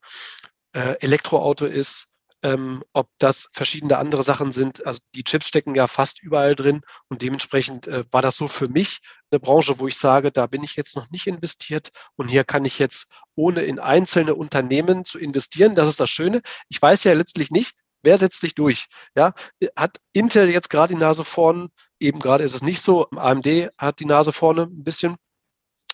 [0.75, 2.12] äh, Elektroauto ist,
[2.43, 4.85] ähm, ob das verschiedene andere Sachen sind.
[4.87, 8.69] Also die Chips stecken ja fast überall drin und dementsprechend äh, war das so für
[8.69, 9.01] mich
[9.31, 12.65] eine Branche, wo ich sage, da bin ich jetzt noch nicht investiert und hier kann
[12.65, 15.75] ich jetzt ohne in einzelne Unternehmen zu investieren.
[15.75, 16.43] Das ist das Schöne.
[16.69, 18.87] Ich weiß ja letztlich nicht, wer setzt sich durch?
[19.15, 19.33] Ja,
[19.77, 21.69] hat Intel jetzt gerade die Nase vorne?
[22.01, 23.09] Eben gerade ist es nicht so.
[23.11, 25.17] AMD hat die Nase vorne ein bisschen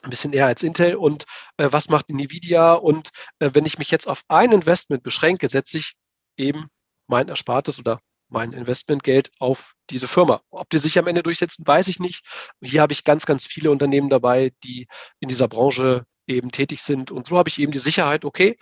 [0.04, 1.24] ein bisschen eher als Intel und
[1.56, 5.78] äh, was macht Nvidia und äh, wenn ich mich jetzt auf ein Investment beschränke, setze
[5.78, 5.96] ich
[6.38, 6.68] eben
[7.06, 10.42] mein Erspartes oder mein Investmentgeld auf diese Firma.
[10.50, 12.24] Ob die sich am Ende durchsetzen, weiß ich nicht.
[12.62, 14.86] Hier habe ich ganz, ganz viele Unternehmen dabei, die
[15.20, 17.10] in dieser Branche eben tätig sind.
[17.10, 18.58] Und so habe ich eben die Sicherheit, okay,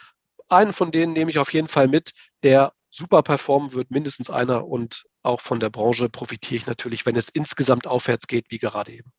[0.48, 2.12] einen von denen nehme ich auf jeden Fall mit,
[2.44, 4.66] der super performen wird, mindestens einer.
[4.66, 8.92] Und auch von der Branche profitiere ich natürlich, wenn es insgesamt aufwärts geht, wie gerade
[8.92, 9.12] eben.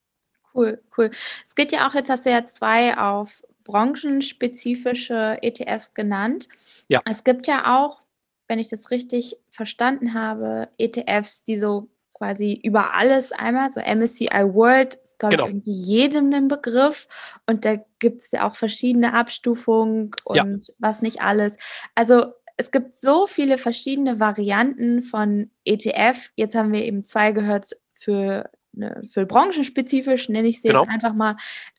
[0.54, 1.12] Cool, cool.
[1.44, 6.48] Es geht ja auch, jetzt hast du ja zwei auf branchenspezifische ETFs genannt.
[6.88, 7.02] Ja.
[7.06, 8.02] Es gibt ja auch,
[8.48, 14.54] wenn ich das richtig verstanden habe, ETFs, die so quasi über alles einmal, so MSCI
[14.54, 15.48] World ist, glaube genau.
[15.48, 17.08] ich, irgendwie jedem ein Begriff.
[17.46, 20.74] Und da gibt es ja auch verschiedene Abstufungen und ja.
[20.80, 21.58] was nicht alles.
[21.94, 26.32] Also es gibt so viele verschiedene Varianten von ETF.
[26.36, 30.82] Jetzt haben wir eben zwei gehört für eine, für branchenspezifisch, nenne ich sie genau.
[30.82, 31.36] jetzt einfach mal.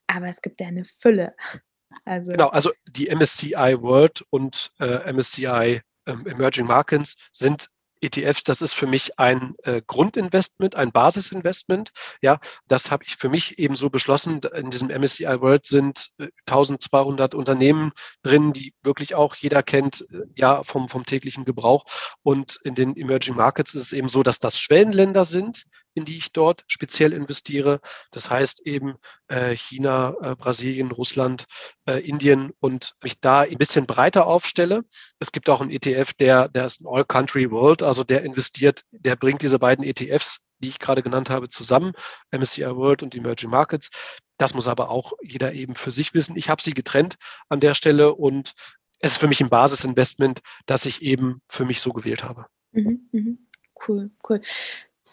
[0.06, 1.34] Aber es gibt ja eine Fülle.
[2.04, 2.32] Also.
[2.32, 7.68] Genau, also die MSCI World und äh, MSCI ähm, Emerging Markets sind
[8.00, 11.90] ETFs, das ist für mich ein äh, Grundinvestment, ein Basisinvestment.
[12.22, 14.40] Ja, das habe ich für mich eben so beschlossen.
[14.54, 17.92] In diesem MSCI World sind äh, 1200 Unternehmen
[18.22, 21.84] drin, die wirklich auch jeder kennt, äh, ja, vom, vom täglichen Gebrauch.
[22.22, 25.64] Und in den Emerging Markets ist es eben so, dass das Schwellenländer sind,
[25.98, 27.80] in die ich dort speziell investiere.
[28.10, 28.94] Das heißt eben
[29.26, 31.44] äh, China, äh, Brasilien, Russland,
[31.86, 34.84] äh, Indien und mich da ein bisschen breiter aufstelle.
[35.18, 39.16] Es gibt auch einen ETF, der, der ist ein All-Country World, also der investiert, der
[39.16, 41.92] bringt diese beiden ETFs, die ich gerade genannt habe, zusammen,
[42.30, 43.90] MSCI World und Emerging Markets.
[44.38, 46.36] Das muss aber auch jeder eben für sich wissen.
[46.36, 47.16] Ich habe sie getrennt
[47.48, 48.54] an der Stelle und
[49.00, 52.46] es ist für mich ein Basisinvestment, das ich eben für mich so gewählt habe.
[52.72, 53.48] Mhm, mhm.
[53.86, 54.40] Cool, cool.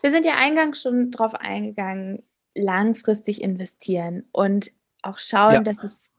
[0.06, 2.22] Wir sind ja eingangs schon darauf eingegangen,
[2.54, 5.60] langfristig investieren und auch schauen, ja.
[5.62, 6.12] dass es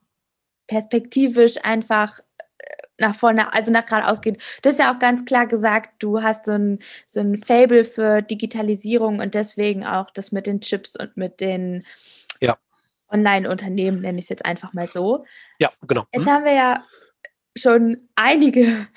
[0.67, 2.19] perspektivisch einfach
[2.59, 2.65] äh,
[2.99, 4.43] nach vorne, also nach geradeaus geht.
[4.63, 8.23] Du hast ja auch ganz klar gesagt, du hast so ein, so ein Fable für
[8.23, 11.87] Digitalisierung und deswegen auch das mit den Chips und mit den
[12.41, 12.59] ja.
[13.09, 15.25] Online-Unternehmen, nenne ich es jetzt einfach mal so.
[15.61, 16.07] Ja, genau.
[16.13, 16.33] Jetzt hm.
[16.33, 16.85] haben wir ja
[17.57, 18.89] schon einige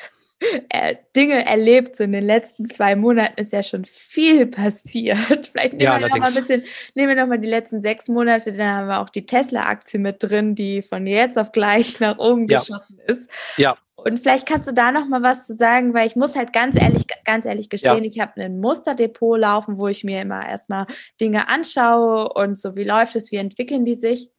[1.16, 1.96] Dinge erlebt.
[1.96, 5.48] So in den letzten zwei Monaten ist ja schon viel passiert.
[5.52, 6.64] Vielleicht nehmen ja, wir noch mal ein bisschen,
[6.96, 10.18] nehmen wir noch mal die letzten sechs Monate, dann haben wir auch die Tesla-Aktie mit
[10.20, 12.60] drin, die von jetzt auf gleich nach oben ja.
[12.60, 13.30] geschossen ist.
[13.58, 13.78] Ja.
[13.96, 16.82] Und vielleicht kannst du da noch mal was zu sagen, weil ich muss halt ganz
[16.82, 18.12] ehrlich, ganz ehrlich gestehen, ja.
[18.12, 20.88] ich habe ein Musterdepot laufen, wo ich mir immer erstmal
[21.20, 24.30] Dinge anschaue und so, wie läuft es, wie entwickeln die sich.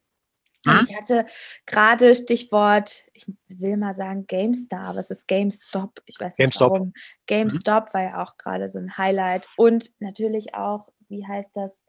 [0.66, 0.86] Hm?
[0.88, 1.26] Ich hatte
[1.66, 6.02] gerade Stichwort, ich will mal sagen GameStar, aber es ist GameStop.
[6.06, 6.70] Ich weiß nicht GameStop.
[6.70, 6.92] warum.
[7.26, 7.94] GameStop mhm.
[7.94, 9.48] war ja auch gerade so ein Highlight.
[9.56, 11.82] Und natürlich auch, wie heißt das?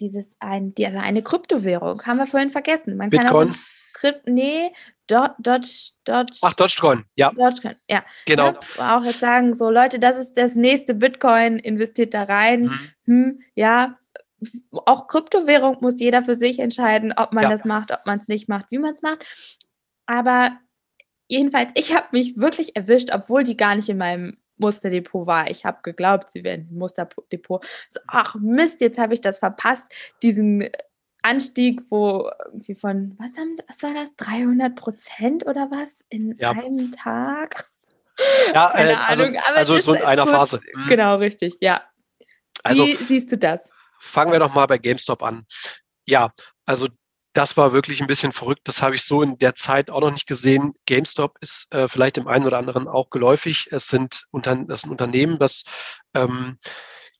[0.00, 2.96] Dieses ein, die, also eine Kryptowährung, haben wir vorhin vergessen.
[2.96, 3.28] Man Bitcoin.
[3.28, 3.56] kann auch
[3.92, 4.72] Krypt, nee,
[5.06, 6.38] Dodge, Dodge.
[6.42, 7.30] Ach, Dogecoin, ja.
[7.30, 8.02] Dogecoin, ja.
[8.26, 8.54] Genau.
[8.78, 12.62] Auch jetzt sagen, so Leute, das ist das nächste Bitcoin, investiert da rein.
[12.62, 12.80] Mhm.
[13.04, 13.98] Hm, ja,
[14.86, 17.50] auch Kryptowährung muss jeder für sich entscheiden, ob man ja.
[17.50, 19.24] das macht, ob man es nicht macht, wie man es macht.
[20.06, 20.58] Aber
[21.28, 25.50] jedenfalls, ich habe mich wirklich erwischt, obwohl die gar nicht in meinem Musterdepot war.
[25.50, 27.66] Ich habe geglaubt, sie wären im Musterdepot.
[27.88, 30.68] So, ach Mist, jetzt habe ich das verpasst, diesen
[31.22, 36.50] Anstieg, wo irgendwie von, was, haben, was war das, 300 Prozent oder was in ja.
[36.50, 37.70] einem Tag?
[38.54, 40.60] Ja, Keine äh, also, Ahnung, aber also so in einer Phase.
[40.74, 40.86] Mhm.
[40.86, 41.82] Genau, richtig, ja.
[42.62, 43.71] Also, Wie siehst du das?
[44.04, 45.46] Fangen wir doch mal bei GameStop an.
[46.04, 46.32] Ja,
[46.66, 46.88] also
[47.34, 48.62] das war wirklich ein bisschen verrückt.
[48.64, 50.74] Das habe ich so in der Zeit auch noch nicht gesehen.
[50.86, 53.68] GameStop ist äh, vielleicht dem einen oder anderen auch geläufig.
[53.70, 55.62] Es sind unter, das ist ein Unternehmen, das
[56.14, 56.58] ähm,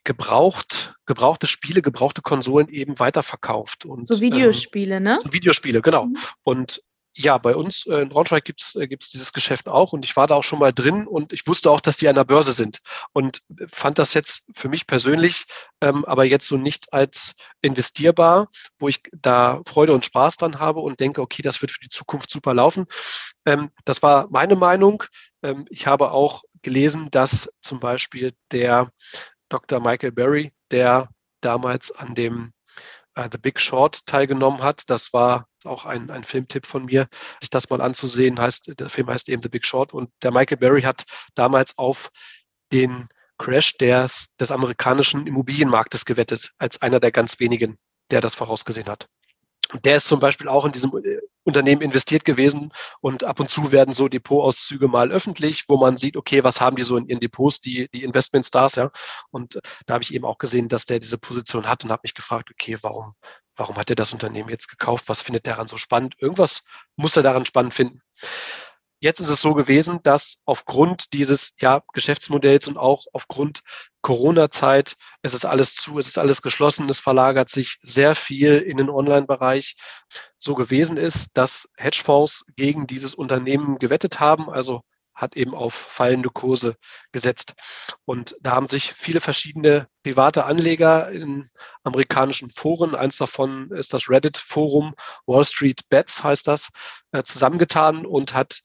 [0.05, 3.87] gebraucht, gebrauchte Spiele, gebrauchte Konsolen eben weiterverkauft.
[3.87, 5.19] Und, so Videospiele, ähm, ne?
[5.23, 6.07] So Videospiele, genau.
[6.07, 6.17] Mhm.
[6.43, 6.83] Und
[7.15, 10.27] ja, bei uns äh, in Braunschweig gibt's äh, gibt's dieses Geschäft auch und ich war
[10.27, 12.79] da auch schon mal drin und ich wusste auch, dass die an der Börse sind
[13.13, 15.45] und fand das jetzt für mich persönlich,
[15.81, 18.49] ähm, aber jetzt so nicht als investierbar,
[18.79, 21.91] wo ich da Freude und Spaß dran habe und denke, okay, das wird für die
[21.91, 22.87] Zukunft super laufen.
[23.45, 25.05] Ähm, das war meine Meinung.
[25.43, 28.91] Ähm, ich habe auch gelesen, dass zum Beispiel der
[29.49, 29.81] Dr.
[29.81, 31.11] Michael Berry, der
[31.43, 32.53] damals an dem
[33.15, 34.89] äh, The Big Short teilgenommen hat.
[34.89, 37.09] Das war auch ein, ein Filmtipp von mir,
[37.41, 38.39] sich das mal anzusehen.
[38.39, 42.11] Heißt, der Film heißt eben The Big Short und der Michael Berry hat damals auf
[42.73, 47.77] den Crash des, des amerikanischen Immobilienmarktes gewettet, als einer der ganz wenigen,
[48.11, 49.09] der das vorausgesehen hat.
[49.85, 53.73] Der ist zum Beispiel auch in diesem äh, Unternehmen investiert gewesen und ab und zu
[53.73, 57.21] werden so Depotauszüge mal öffentlich, wo man sieht, okay, was haben die so in ihren
[57.21, 58.91] Depots, die, die Investmentstars, ja.
[59.31, 62.03] Und äh, da habe ich eben auch gesehen, dass der diese Position hat und habe
[62.05, 63.15] mich gefragt, okay, warum,
[63.57, 65.09] warum hat er das Unternehmen jetzt gekauft?
[65.09, 66.15] Was findet er daran so spannend?
[66.19, 66.65] Irgendwas
[66.97, 68.03] muss er daran spannend finden.
[69.01, 73.63] Jetzt ist es so gewesen, dass aufgrund dieses ja, Geschäftsmodells und auch aufgrund
[74.01, 78.77] Corona-Zeit, es ist alles zu, es ist alles geschlossen, es verlagert sich sehr viel in
[78.77, 79.75] den Online-Bereich,
[80.37, 84.83] so gewesen ist, dass Hedgefonds gegen dieses Unternehmen gewettet haben, also
[85.15, 86.77] hat eben auf fallende Kurse
[87.13, 87.55] gesetzt.
[88.05, 91.49] Und da haben sich viele verschiedene private Anleger in
[91.85, 94.95] amerikanischen Foren, eins davon ist das Reddit-Forum,
[95.27, 96.71] Wall Street Bets heißt das,
[97.13, 98.61] äh, zusammengetan und hat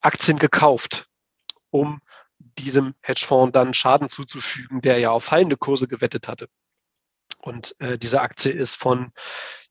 [0.00, 1.06] Aktien gekauft,
[1.70, 2.00] um
[2.38, 6.48] diesem Hedgefonds dann Schaden zuzufügen, der ja auf fallende Kurse gewettet hatte.
[7.42, 9.12] Und äh, diese Aktie ist von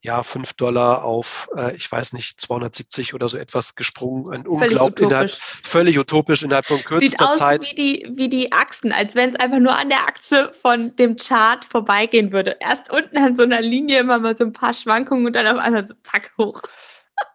[0.01, 4.33] ja, 5 Dollar auf, äh, ich weiß nicht, 270 oder so etwas gesprungen.
[4.33, 5.05] Ein völlig utopisch.
[5.05, 7.63] Innerhalb, völlig utopisch innerhalb von kürzester Zeit.
[7.63, 10.51] Sieht aus wie die, wie die Achsen, als wenn es einfach nur an der Achse
[10.53, 12.55] von dem Chart vorbeigehen würde.
[12.61, 15.61] Erst unten an so einer Linie immer mal so ein paar Schwankungen und dann auf
[15.61, 16.61] einmal so zack hoch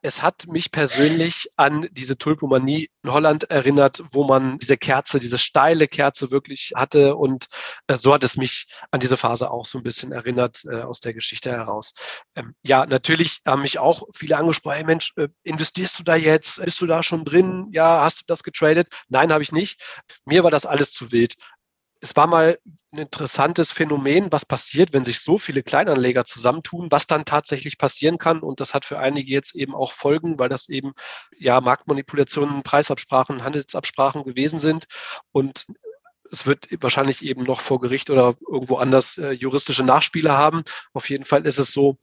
[0.02, 5.38] es hat mich persönlich an diese Tulpomanie in Holland erinnert, wo man diese Kerze, diese
[5.38, 7.16] steile Kerze wirklich hatte.
[7.16, 7.46] Und
[7.86, 11.00] äh, so hat es mich an diese Phase auch so ein bisschen erinnert äh, aus
[11.00, 11.94] der Geschichte heraus.
[12.34, 16.62] Ähm, ja, natürlich haben mich auch viele angesprochen, hey Mensch, äh, investierst du da jetzt?
[16.62, 17.68] Bist du da schon drin?
[17.72, 18.88] Ja, hast du das getradet?
[19.08, 19.80] Nein, habe ich nicht.
[20.26, 21.34] Mir war das alles zu wild
[22.04, 22.58] es war mal
[22.92, 28.18] ein interessantes Phänomen, was passiert, wenn sich so viele Kleinanleger zusammentun, was dann tatsächlich passieren
[28.18, 28.40] kann.
[28.40, 30.92] Und das hat für einige jetzt eben auch Folgen, weil das eben
[31.38, 34.84] ja Marktmanipulationen, Preisabsprachen, Handelsabsprachen gewesen sind.
[35.32, 35.66] Und
[36.30, 40.62] es wird wahrscheinlich eben noch vor Gericht oder irgendwo anders äh, juristische Nachspiele haben.
[40.92, 41.96] Auf jeden Fall ist es so,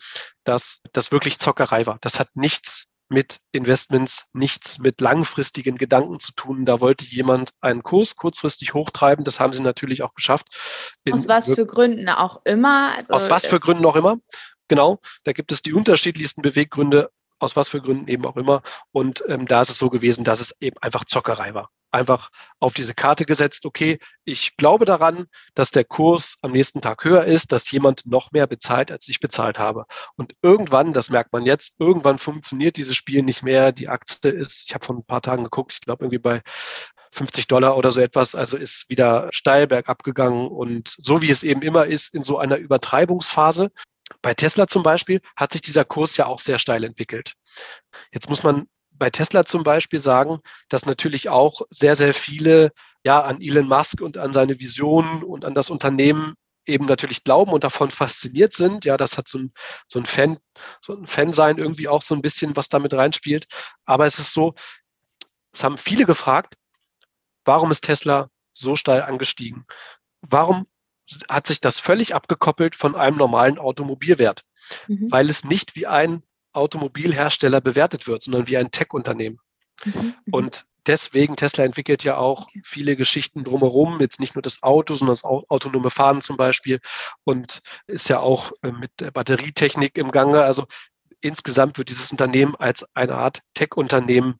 [0.44, 2.00] dass das wirklich Zockerei war.
[2.02, 6.66] Das hat nichts mit Investments nichts mit langfristigen Gedanken zu tun.
[6.66, 9.26] Da wollte jemand einen Kurs kurzfristig hochtreiben.
[9.26, 10.48] Das haben sie natürlich auch geschafft.
[11.04, 12.94] In aus was für Gründen auch immer?
[12.96, 14.18] Also aus was für Gründen auch immer.
[14.70, 15.00] Genau.
[15.26, 18.62] Da gibt es die unterschiedlichsten Beweggründe aus was für Gründen eben auch immer.
[18.92, 21.70] Und ähm, da ist es so gewesen, dass es eben einfach Zockerei war.
[21.92, 27.04] Einfach auf diese Karte gesetzt, okay, ich glaube daran, dass der Kurs am nächsten Tag
[27.04, 29.86] höher ist, dass jemand noch mehr bezahlt, als ich bezahlt habe.
[30.16, 33.72] Und irgendwann, das merkt man jetzt, irgendwann funktioniert dieses Spiel nicht mehr.
[33.72, 36.42] Die Aktie ist, ich habe vor ein paar Tagen geguckt, ich glaube irgendwie bei
[37.14, 41.44] 50 Dollar oder so etwas, also ist wieder steil bergab gegangen und so wie es
[41.44, 43.70] eben immer ist in so einer Übertreibungsphase,
[44.22, 47.34] bei Tesla zum Beispiel hat sich dieser Kurs ja auch sehr steil entwickelt.
[48.12, 48.68] Jetzt muss man
[49.02, 52.72] bei Tesla zum Beispiel sagen, dass natürlich auch sehr, sehr viele
[53.04, 56.36] ja an Elon Musk und an seine Visionen und an das Unternehmen
[56.68, 58.86] eben natürlich glauben und davon fasziniert sind.
[58.86, 59.54] Ja, das hat so ein,
[59.88, 60.38] so ein Fan,
[60.82, 63.48] so ein Fansein irgendwie auch so ein bisschen, was damit reinspielt.
[63.86, 64.54] Aber es ist so,
[65.52, 66.54] es haben viele gefragt,
[67.44, 69.66] warum ist Tesla so steil angestiegen?
[70.22, 70.68] Warum
[71.28, 74.44] hat sich das völlig abgekoppelt von einem normalen Automobilwert,
[74.88, 75.12] mhm.
[75.12, 76.22] weil es nicht wie ein
[76.54, 79.40] Automobilhersteller bewertet wird, sondern wie ein Tech-Unternehmen.
[79.86, 79.94] Mhm.
[79.94, 80.16] mhm.
[80.32, 82.62] Und deswegen, Tesla entwickelt ja auch okay.
[82.64, 86.80] viele Geschichten drumherum, jetzt nicht nur das Auto, sondern das autonome Fahren zum Beispiel
[87.24, 90.44] und ist ja auch äh, mit der Batterietechnik im Gange.
[90.44, 90.66] Also
[91.22, 94.40] insgesamt wird dieses Unternehmen als eine Art Tech-Unternehmen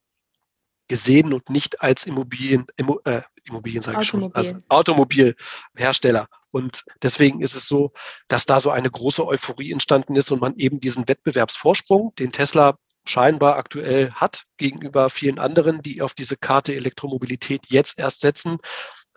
[0.88, 6.28] gesehen und nicht als Immobilien, Immo, äh, Immobilien sage ich schon, also Automobilhersteller.
[6.52, 7.94] Und deswegen ist es so,
[8.28, 12.78] dass da so eine große Euphorie entstanden ist und man eben diesen Wettbewerbsvorsprung, den Tesla
[13.06, 18.60] scheinbar aktuell hat gegenüber vielen anderen, die auf diese Karte Elektromobilität jetzt erst setzen,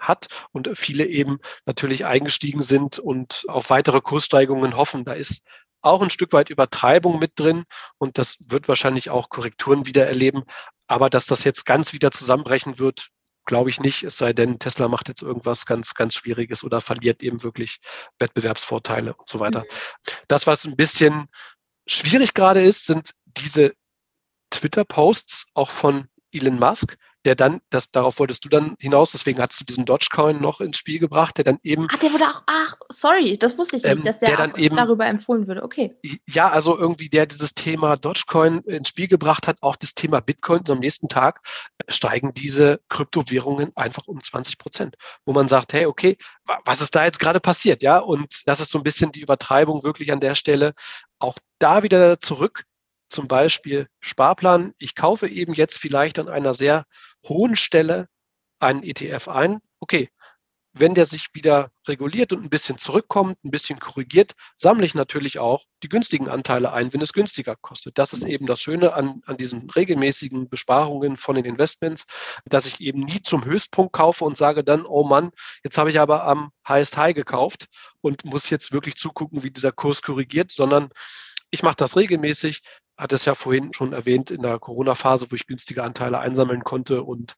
[0.00, 5.04] hat und viele eben natürlich eingestiegen sind und auf weitere Kurssteigungen hoffen.
[5.04, 5.44] Da ist
[5.82, 7.64] auch ein Stück weit Übertreibung mit drin
[7.98, 10.44] und das wird wahrscheinlich auch Korrekturen wieder erleben.
[10.86, 13.08] Aber dass das jetzt ganz wieder zusammenbrechen wird,
[13.44, 17.22] glaube ich nicht, es sei denn, Tesla macht jetzt irgendwas ganz, ganz Schwieriges oder verliert
[17.22, 17.80] eben wirklich
[18.18, 19.60] Wettbewerbsvorteile und so weiter.
[19.60, 19.66] Mhm.
[20.28, 21.28] Das, was ein bisschen
[21.86, 23.74] schwierig gerade ist, sind diese
[24.50, 29.60] Twitter-Posts auch von Elon Musk, der dann, das, darauf wolltest du dann hinaus, deswegen hast
[29.60, 31.86] du diesen Dogecoin noch ins Spiel gebracht, der dann eben.
[31.90, 34.54] Ach, der wurde auch, ach, sorry, das wusste ich nicht, ähm, dass der, der dann
[34.56, 35.96] eben, darüber empfohlen würde, okay.
[36.26, 40.60] Ja, also irgendwie der dieses Thema Dogecoin ins Spiel gebracht hat, auch das Thema Bitcoin
[40.60, 41.40] und am nächsten Tag
[41.88, 46.16] steigen diese Kryptowährungen einfach um 20 Prozent, wo man sagt, hey, okay,
[46.64, 47.98] was ist da jetzt gerade passiert, ja?
[47.98, 50.74] Und das ist so ein bisschen die Übertreibung wirklich an der Stelle.
[51.18, 52.64] Auch da wieder zurück
[53.14, 54.74] zum Beispiel Sparplan.
[54.78, 56.84] Ich kaufe eben jetzt vielleicht an einer sehr
[57.26, 58.08] hohen Stelle
[58.58, 59.60] einen ETF ein.
[59.78, 60.08] Okay,
[60.72, 65.38] wenn der sich wieder reguliert und ein bisschen zurückkommt, ein bisschen korrigiert, sammle ich natürlich
[65.38, 67.96] auch die günstigen Anteile ein, wenn es günstiger kostet.
[67.96, 72.06] Das ist eben das Schöne an, an diesen regelmäßigen Besparungen von den Investments,
[72.46, 75.30] dass ich eben nie zum Höchstpunkt kaufe und sage dann, oh Mann,
[75.62, 77.66] jetzt habe ich aber am Highest High gekauft
[78.00, 80.90] und muss jetzt wirklich zugucken, wie dieser Kurs korrigiert, sondern
[81.50, 82.62] ich mache das regelmäßig,
[82.96, 87.02] hatte es ja vorhin schon erwähnt in der Corona-Phase, wo ich günstige Anteile einsammeln konnte
[87.02, 87.36] und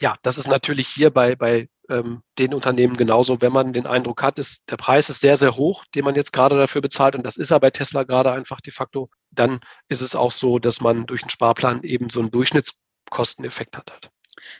[0.00, 3.40] ja, das ist natürlich hier bei, bei ähm, den Unternehmen genauso.
[3.40, 6.32] Wenn man den Eindruck hat, ist, der Preis ist sehr, sehr hoch, den man jetzt
[6.32, 10.00] gerade dafür bezahlt, und das ist er bei Tesla gerade einfach de facto, dann ist
[10.00, 14.10] es auch so, dass man durch einen Sparplan eben so einen Durchschnittskosteneffekt hat.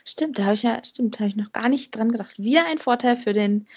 [0.03, 2.37] Stimmt, da habe ich ja, stimmt, habe ich noch gar nicht dran gedacht.
[2.37, 3.67] Wieder ein Vorteil für den,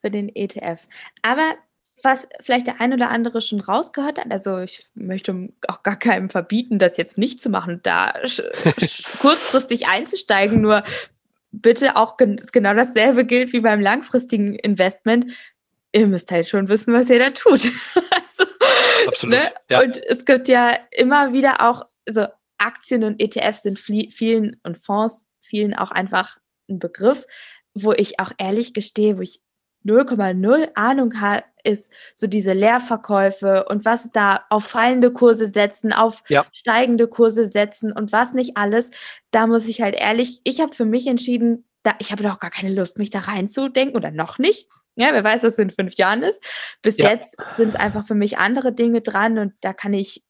[0.00, 0.86] für den ETF.
[1.22, 1.54] Aber
[2.02, 4.30] was vielleicht der ein oder andere schon rausgehört hat.
[4.30, 8.14] Also ich möchte auch gar keinem verbieten, das jetzt nicht zu machen, da
[9.20, 10.60] kurzfristig einzusteigen.
[10.60, 10.82] Nur
[11.52, 15.32] bitte auch gen genau dasselbe gilt wie beim langfristigen Investment.
[15.92, 17.60] Ihr müsst halt schon wissen, was ihr da tut.
[17.94, 18.44] also,
[19.06, 19.36] Absolut.
[19.36, 19.52] Ne?
[19.70, 19.82] Ja.
[19.82, 22.26] Und es gibt ja immer wieder auch, also
[22.58, 26.38] Aktien und ETFs sind vielen und Fonds vielen auch einfach
[26.68, 27.26] ein Begriff,
[27.74, 29.42] wo ich auch ehrlich gestehe, wo ich
[29.84, 36.22] 0,0 Ahnung habe, ist so diese Leerverkäufe und was da auf fallende Kurse setzen, auf
[36.28, 36.44] ja.
[36.52, 38.90] steigende Kurse setzen und was nicht alles.
[39.30, 42.50] Da muss ich halt ehrlich, ich habe für mich entschieden, da, ich habe doch gar
[42.50, 44.68] keine Lust, mich da reinzudenken oder noch nicht.
[44.94, 46.42] Ja, wer weiß, was in fünf Jahren ist.
[46.82, 47.10] Bis ja.
[47.10, 50.22] jetzt sind es einfach für mich andere Dinge dran und da kann ich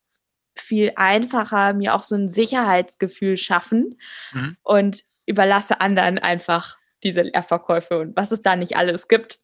[0.55, 3.99] viel einfacher mir auch so ein Sicherheitsgefühl schaffen
[4.33, 4.57] mhm.
[4.63, 9.41] und überlasse anderen einfach diese Leerverkäufe und was es da nicht alles gibt.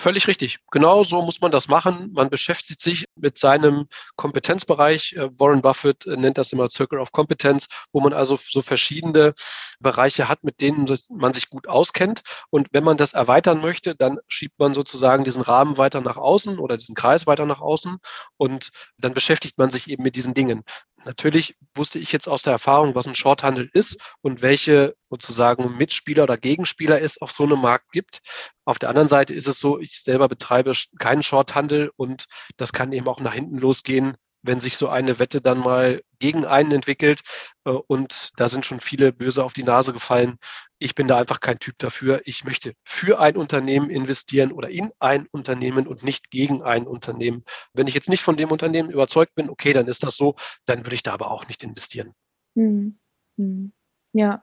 [0.00, 0.60] Völlig richtig.
[0.70, 2.12] Genau so muss man das machen.
[2.12, 5.14] Man beschäftigt sich mit seinem Kompetenzbereich.
[5.14, 9.34] Äh, Warren Buffett äh, nennt das immer Circle of Competence, wo man also so verschiedene
[9.80, 12.22] Bereiche hat, mit denen man sich gut auskennt.
[12.50, 16.60] Und wenn man das erweitern möchte, dann schiebt man sozusagen diesen Rahmen weiter nach außen
[16.60, 17.98] oder diesen Kreis weiter nach außen
[18.36, 20.62] und dann beschäftigt man sich eben mit diesen Dingen.
[21.04, 26.24] Natürlich wusste ich jetzt aus der Erfahrung, was ein Shorthandel ist und welche sozusagen Mitspieler
[26.24, 28.20] oder Gegenspieler es auf so einem Markt gibt.
[28.64, 32.92] Auf der anderen Seite ist es so, ich selber betreibe keinen Shorthandel und das kann
[32.92, 34.16] eben auch nach hinten losgehen,
[34.48, 37.20] wenn sich so eine Wette dann mal gegen einen entwickelt.
[37.64, 40.38] Äh, und da sind schon viele böse auf die Nase gefallen.
[40.80, 42.22] Ich bin da einfach kein Typ dafür.
[42.24, 47.44] Ich möchte für ein Unternehmen investieren oder in ein Unternehmen und nicht gegen ein Unternehmen.
[47.74, 50.34] Wenn ich jetzt nicht von dem Unternehmen überzeugt bin, okay, dann ist das so,
[50.64, 52.14] dann würde ich da aber auch nicht investieren.
[52.56, 52.98] Hm.
[53.36, 53.72] Hm.
[54.12, 54.42] Ja.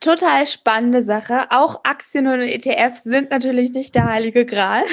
[0.00, 1.46] Total spannende Sache.
[1.50, 4.84] Auch Aktien und ETFs sind natürlich nicht der heilige Gral.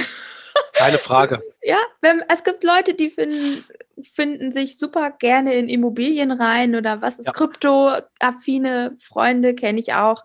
[0.73, 1.43] Keine Frage.
[1.61, 3.63] Ja, wenn, es gibt Leute, die finden,
[4.01, 7.31] finden sich super gerne in Immobilien rein oder was ist ja.
[7.31, 10.23] Krypto-affine Freunde, kenne ich auch.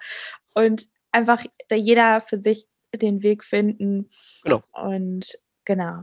[0.55, 4.11] Und einfach jeder für sich den Weg finden.
[4.45, 4.63] Genau.
[4.73, 6.03] Und genau.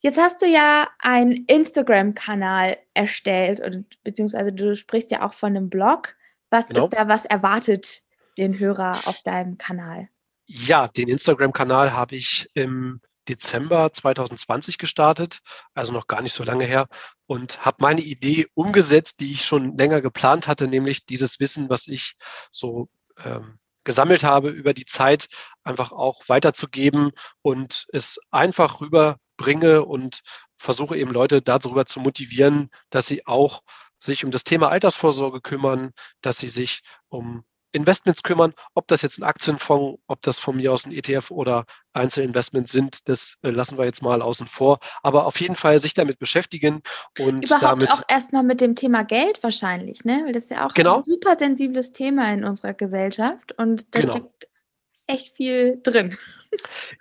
[0.00, 5.70] Jetzt hast du ja einen Instagram-Kanal erstellt und beziehungsweise du sprichst ja auch von einem
[5.70, 6.16] Blog.
[6.50, 6.84] Was genau.
[6.84, 8.02] ist da, was erwartet
[8.36, 10.08] den Hörer auf deinem Kanal?
[10.46, 15.40] Ja, den Instagram-Kanal habe ich im Dezember 2020 gestartet,
[15.74, 16.88] also noch gar nicht so lange her,
[17.26, 21.86] und habe meine Idee umgesetzt, die ich schon länger geplant hatte, nämlich dieses Wissen, was
[21.86, 22.14] ich
[22.50, 25.28] so ähm, gesammelt habe über die Zeit,
[25.64, 30.22] einfach auch weiterzugeben und es einfach rüberbringe und
[30.56, 33.62] versuche eben Leute darüber zu motivieren, dass sie auch
[33.98, 38.54] sich um das Thema Altersvorsorge kümmern, dass sie sich um Investments kümmern.
[38.74, 43.08] Ob das jetzt ein Aktienfonds, ob das von mir aus ein ETF oder Einzelinvestments sind,
[43.08, 44.78] das äh, lassen wir jetzt mal außen vor.
[45.02, 46.82] Aber auf jeden Fall sich damit beschäftigen
[47.18, 50.22] und Überhaupt damit auch erstmal mit dem Thema Geld wahrscheinlich, ne?
[50.24, 50.98] Weil das ist ja auch genau.
[50.98, 54.12] ein super sensibles Thema in unserer Gesellschaft und da genau.
[54.12, 54.48] steckt
[55.06, 56.16] echt viel drin.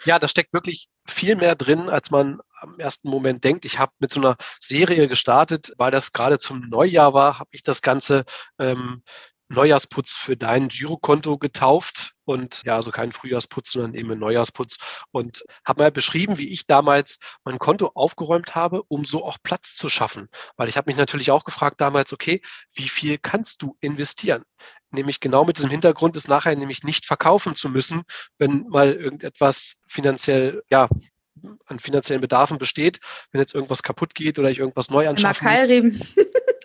[0.06, 3.66] Ja, da steckt wirklich viel mehr drin, als man am ersten Moment denkt.
[3.66, 7.64] Ich habe mit so einer Serie gestartet, weil das gerade zum Neujahr war, habe ich
[7.64, 8.24] das Ganze
[8.60, 9.04] ähm,
[9.52, 14.78] Neujahrsputz für dein Girokonto getauft und ja, also kein Frühjahrsputz, sondern eben ein Neujahrsputz
[15.12, 19.76] und habe mal beschrieben, wie ich damals mein Konto aufgeräumt habe, um so auch Platz
[19.76, 20.30] zu schaffen.
[20.56, 22.42] Weil ich habe mich natürlich auch gefragt damals, okay,
[22.74, 24.44] wie viel kannst du investieren?
[24.90, 28.04] Nämlich genau mit diesem Hintergrund, es nachher nämlich nicht verkaufen zu müssen,
[28.38, 30.88] wenn mal irgendetwas finanziell, ja,
[31.66, 33.00] an finanziellen Bedarfen besteht,
[33.32, 36.16] wenn jetzt irgendwas kaputt geht oder ich irgendwas neu anschaffen muss.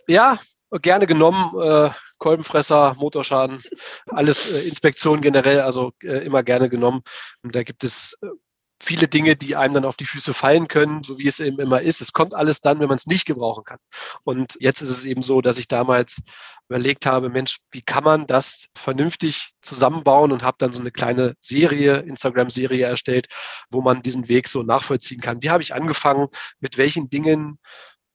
[0.09, 0.39] Ja,
[0.82, 1.59] gerne genommen.
[1.61, 3.62] Äh, Kolbenfresser, Motorschaden,
[4.06, 7.02] alles äh, Inspektionen generell, also äh, immer gerne genommen.
[7.42, 8.28] Und da gibt es äh,
[8.82, 11.80] viele Dinge, die einem dann auf die Füße fallen können, so wie es eben immer
[11.80, 12.00] ist.
[12.00, 13.78] Es kommt alles dann, wenn man es nicht gebrauchen kann.
[14.24, 16.20] Und jetzt ist es eben so, dass ich damals
[16.68, 21.34] überlegt habe, Mensch, wie kann man das vernünftig zusammenbauen und habe dann so eine kleine
[21.40, 23.28] Serie, Instagram-Serie erstellt,
[23.70, 25.42] wo man diesen Weg so nachvollziehen kann.
[25.42, 26.28] Wie habe ich angefangen?
[26.60, 27.58] Mit welchen Dingen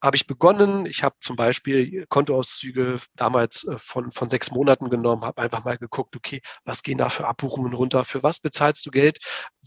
[0.01, 0.85] habe ich begonnen.
[0.85, 5.77] Ich habe zum Beispiel Kontoauszüge damals äh, von, von sechs Monaten genommen, habe einfach mal
[5.77, 9.19] geguckt, okay, was gehen da für Abbuchungen runter, für was bezahlst du Geld,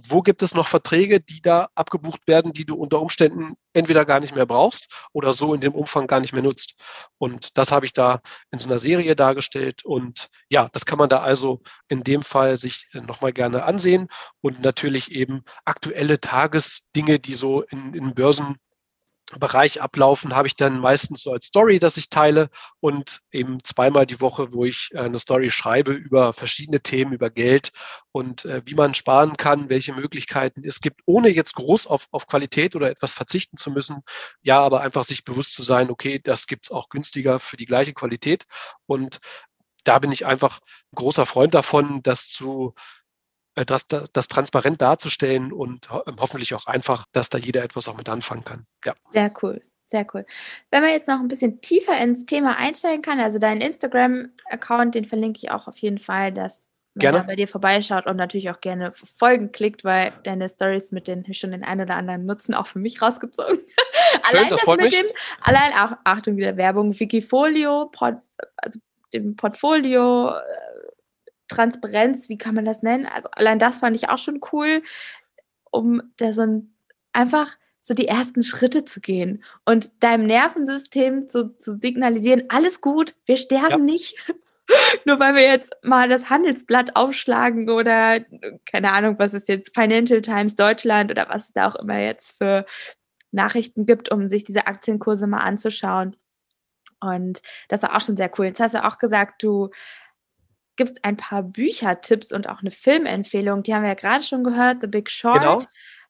[0.08, 4.20] wo gibt es noch Verträge, die da abgebucht werden, die du unter Umständen entweder gar
[4.20, 6.74] nicht mehr brauchst oder so in dem Umfang gar nicht mehr nutzt.
[7.18, 8.20] Und das habe ich da
[8.50, 9.84] in so einer Serie dargestellt.
[9.84, 14.08] Und ja, das kann man da also in dem Fall sich nochmal gerne ansehen
[14.40, 18.56] und natürlich eben aktuelle Tagesdinge, die so in, in Börsen
[19.38, 22.50] Bereich ablaufen, habe ich dann meistens so als Story, dass ich teile
[22.80, 27.30] und eben zweimal die Woche, wo ich äh, eine Story schreibe über verschiedene Themen, über
[27.30, 27.72] Geld
[28.12, 32.26] und äh, wie man sparen kann, welche Möglichkeiten es gibt, ohne jetzt groß auf, auf
[32.26, 34.02] Qualität oder etwas verzichten zu müssen.
[34.42, 37.94] Ja, aber einfach sich bewusst zu sein, okay, das gibt's auch günstiger für die gleiche
[37.94, 38.44] Qualität.
[38.86, 39.20] Und
[39.84, 42.74] da bin ich einfach ein großer Freund davon, das zu
[43.54, 47.96] das, das, das transparent darzustellen und ähm, hoffentlich auch einfach, dass da jeder etwas auch
[47.96, 48.66] mit anfangen kann.
[48.84, 48.94] Ja.
[49.12, 49.62] Sehr cool.
[49.86, 50.24] Sehr cool.
[50.70, 55.04] Wenn man jetzt noch ein bisschen tiefer ins Thema einsteigen kann, also deinen Instagram-Account, den
[55.04, 57.18] verlinke ich auch auf jeden Fall, dass man gerne.
[57.18, 61.32] da bei dir vorbeischaut und natürlich auch gerne Folgen klickt, weil deine Stories mit den
[61.34, 63.58] schon den einen oder anderen Nutzen auch für mich rausgezogen.
[64.22, 64.98] allein das, das mit mich.
[64.98, 65.06] dem,
[65.42, 68.16] allein auch, Achtung, wieder Werbung, Wikifolio, Port,
[68.56, 68.78] also
[69.12, 70.73] dem Portfolio, äh,
[71.48, 73.06] Transparenz, wie kann man das nennen?
[73.06, 74.82] Also allein das fand ich auch schon cool,
[75.70, 76.74] um da so ein,
[77.12, 83.14] einfach so die ersten Schritte zu gehen und deinem Nervensystem zu, zu signalisieren, alles gut,
[83.26, 83.92] wir sterben ja.
[83.92, 84.32] nicht.
[85.04, 88.20] Nur weil wir jetzt mal das Handelsblatt aufschlagen oder
[88.64, 92.38] keine Ahnung, was es jetzt Financial Times Deutschland oder was es da auch immer jetzt
[92.38, 92.64] für
[93.30, 96.16] Nachrichten gibt, um sich diese Aktienkurse mal anzuschauen.
[97.00, 98.46] Und das war auch schon sehr cool.
[98.46, 99.68] Jetzt hast du auch gesagt, du
[100.76, 103.62] gibt es ein paar Büchertipps und auch eine Filmempfehlung.
[103.62, 105.40] Die haben wir ja gerade schon gehört, The Big Short.
[105.40, 105.62] Genau.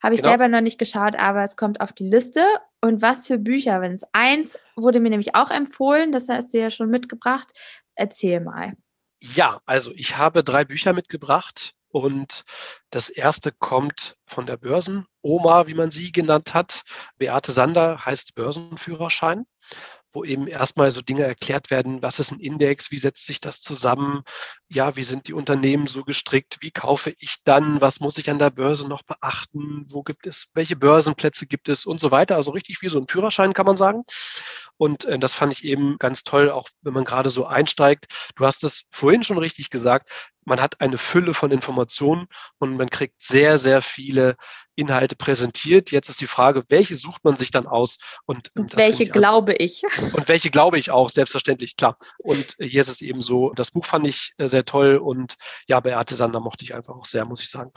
[0.02, 0.32] Habe ich genau.
[0.32, 2.44] selber noch nicht geschaut, aber es kommt auf die Liste.
[2.82, 3.80] Und was für Bücher?
[3.80, 7.52] Wenn es eins wurde mir nämlich auch empfohlen, das hast du ja schon mitgebracht.
[7.94, 8.74] Erzähl mal.
[9.22, 12.44] Ja, also ich habe drei Bücher mitgebracht und
[12.90, 16.82] das erste kommt von der Börsen-Oma, wie man sie genannt hat.
[17.16, 19.46] Beate Sander heißt Börsenführerschein
[20.14, 23.60] wo eben erstmal so Dinge erklärt werden, was ist ein Index, wie setzt sich das
[23.60, 24.22] zusammen,
[24.68, 28.38] ja, wie sind die Unternehmen so gestrickt, wie kaufe ich dann, was muss ich an
[28.38, 31.84] der Börse noch beachten, wo gibt es, welche Börsenplätze gibt es?
[31.84, 32.36] Und so weiter.
[32.36, 34.04] Also richtig wie so ein Führerschein kann man sagen.
[34.76, 38.06] Und äh, das fand ich eben ganz toll, auch wenn man gerade so einsteigt.
[38.36, 40.10] Du hast es vorhin schon richtig gesagt,
[40.44, 42.26] man hat eine Fülle von Informationen
[42.58, 44.36] und man kriegt sehr, sehr viele
[44.74, 45.90] Inhalte präsentiert.
[45.90, 47.98] Jetzt ist die Frage, welche sucht man sich dann aus?
[48.26, 49.82] Und, ähm, und welche ich glaube ich?
[50.14, 51.96] Und welche glaube ich auch, selbstverständlich, klar.
[52.18, 55.80] Und hier ist es eben so, das Buch fand ich äh, sehr toll und ja,
[55.80, 57.72] Beate Sander mochte ich einfach auch sehr, muss ich sagen.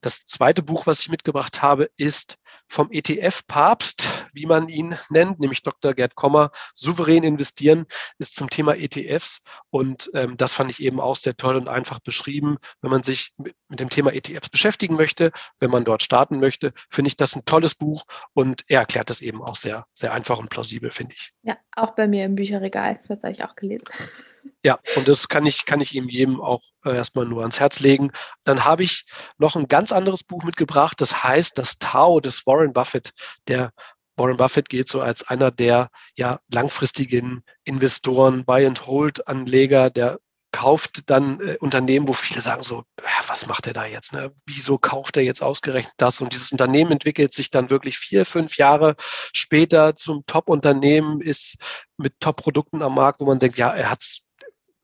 [0.00, 2.36] Das zweite Buch, was ich mitgebracht habe, ist
[2.68, 5.94] vom ETF-Papst, wie man ihn nennt, nämlich Dr.
[5.94, 7.86] Gerd Kommer, souverän investieren,
[8.18, 9.42] ist zum Thema ETFs.
[9.70, 12.58] Und ähm, das fand ich eben auch sehr toll und einfach beschrieben.
[12.80, 16.72] Wenn man sich mit, mit dem Thema ETFs beschäftigen möchte, wenn man dort starten möchte,
[16.90, 20.38] finde ich das ein tolles Buch und er erklärt das eben auch sehr, sehr einfach
[20.38, 21.32] und plausibel, finde ich.
[21.42, 23.00] Ja, auch bei mir im Bücherregal.
[23.08, 23.86] Das habe ich auch gelesen.
[24.64, 27.78] Ja, und das kann ich, kann ich ihm jedem auch äh, erstmal nur ans Herz
[27.78, 28.10] legen.
[28.42, 29.04] Dann habe ich
[29.38, 31.00] noch ein ganz anderes Buch mitgebracht.
[31.00, 33.12] Das heißt Das Tao des Warren Buffett.
[33.46, 33.72] Der
[34.16, 40.18] Warren Buffett geht so als einer der ja, langfristigen Investoren, Buy-and-Hold-Anleger, der
[40.50, 42.84] kauft dann äh, Unternehmen, wo viele sagen so,
[43.26, 44.12] was macht er da jetzt?
[44.12, 44.32] Ne?
[44.46, 46.20] Wieso kauft er jetzt ausgerechnet das?
[46.20, 51.58] Und dieses Unternehmen entwickelt sich dann wirklich vier, fünf Jahre später zum Top-Unternehmen, ist
[51.96, 54.30] mit Top-Produkten am Markt, wo man denkt, ja, er hat es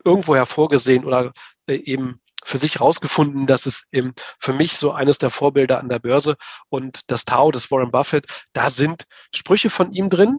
[0.04, 1.32] irgendwo hervorgesehen oder
[1.66, 5.88] äh, eben für sich herausgefunden, dass es eben für mich so eines der Vorbilder an
[5.88, 6.36] der Börse
[6.68, 10.38] und das Tau des Warren Buffett, da sind Sprüche von ihm drin.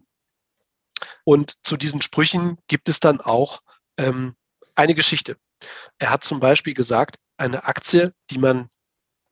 [1.23, 3.61] Und zu diesen Sprüchen gibt es dann auch
[3.97, 4.35] ähm,
[4.75, 5.37] eine Geschichte.
[5.97, 8.69] Er hat zum Beispiel gesagt, eine Aktie, die man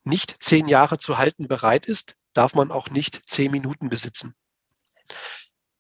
[0.04, 4.36] nicht zehn Jahre zu halten bereit ist, darf man auch nicht zehn Minuten besitzen.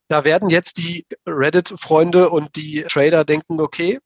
[0.07, 3.99] Da werden jetzt die Reddit-Freunde und die Trader denken, okay,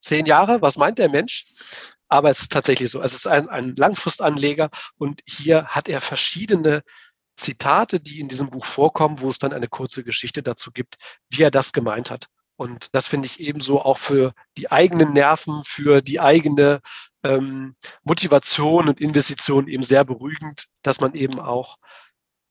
[0.00, 1.46] zehn Jahre, was meint der Mensch?
[2.08, 3.02] Aber es ist tatsächlich so.
[3.02, 6.82] Es ist ein, ein Langfristanleger und hier hat er verschiedene
[7.36, 10.96] Zitate, die in diesem Buch vorkommen, wo es dann eine kurze Geschichte dazu gibt,
[11.30, 12.28] wie er das gemeint hat.
[12.56, 16.80] Und das finde ich ebenso auch für die eigenen Nerven, für die eigene
[17.22, 21.76] ähm, Motivation und Investition eben sehr beruhigend, dass man eben auch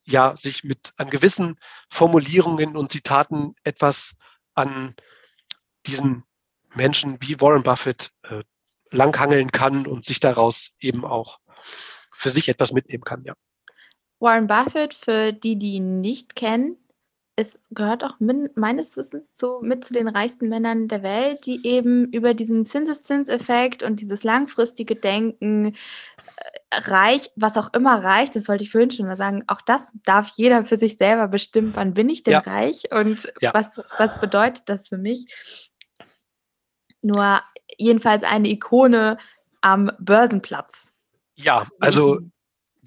[0.05, 4.15] ja sich mit an gewissen Formulierungen und Zitaten etwas
[4.53, 4.95] an
[5.85, 6.23] diesen
[6.77, 8.43] Menschen wie Warren Buffett äh,
[8.91, 11.39] langhangeln kann und sich daraus eben auch
[12.11, 13.33] für sich etwas mitnehmen kann, ja.
[14.19, 16.77] Warren Buffett, für die, die ihn nicht kennen,
[17.39, 21.65] es gehört auch min, meines Wissens zu, mit zu den reichsten Männern der Welt, die
[21.67, 25.71] eben über diesen Zinseszinseffekt und dieses langfristige Denken äh,
[26.73, 30.31] reich, was auch immer reicht, das wollte ich vorhin schon mal sagen, auch das darf
[30.35, 32.39] jeder für sich selber bestimmen, wann bin ich denn ja.
[32.39, 33.53] reich und ja.
[33.53, 35.66] was, was bedeutet das für mich.
[37.07, 37.41] Nur
[37.77, 39.17] jedenfalls eine Ikone
[39.61, 40.91] am Börsenplatz.
[41.35, 42.19] Ja, also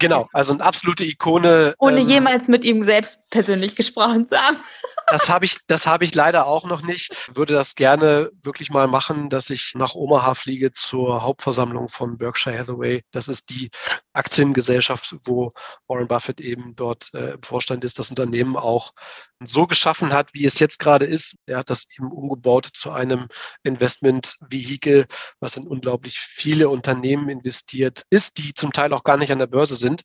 [0.01, 1.75] Genau, also eine absolute Ikone.
[1.77, 4.57] Ohne ähm, jemals mit ihm selbst persönlich gesprochen zu haben.
[5.07, 7.29] das habe ich, das habe ich leider auch noch nicht.
[7.31, 12.57] Würde das gerne wirklich mal machen, dass ich nach Omaha fliege zur Hauptversammlung von Berkshire
[12.57, 13.03] Hathaway.
[13.11, 13.69] Das ist die
[14.13, 15.51] Aktiengesellschaft, wo
[15.87, 18.93] Warren Buffett eben dort äh, im Vorstand ist, das Unternehmen auch
[19.39, 21.35] so geschaffen hat, wie es jetzt gerade ist.
[21.45, 23.27] Er hat das eben umgebaut zu einem
[23.61, 25.05] Investment-Vehikel,
[25.39, 29.47] was in unglaublich viele Unternehmen investiert ist, die zum Teil auch gar nicht an der
[29.47, 30.03] Börse sind sind.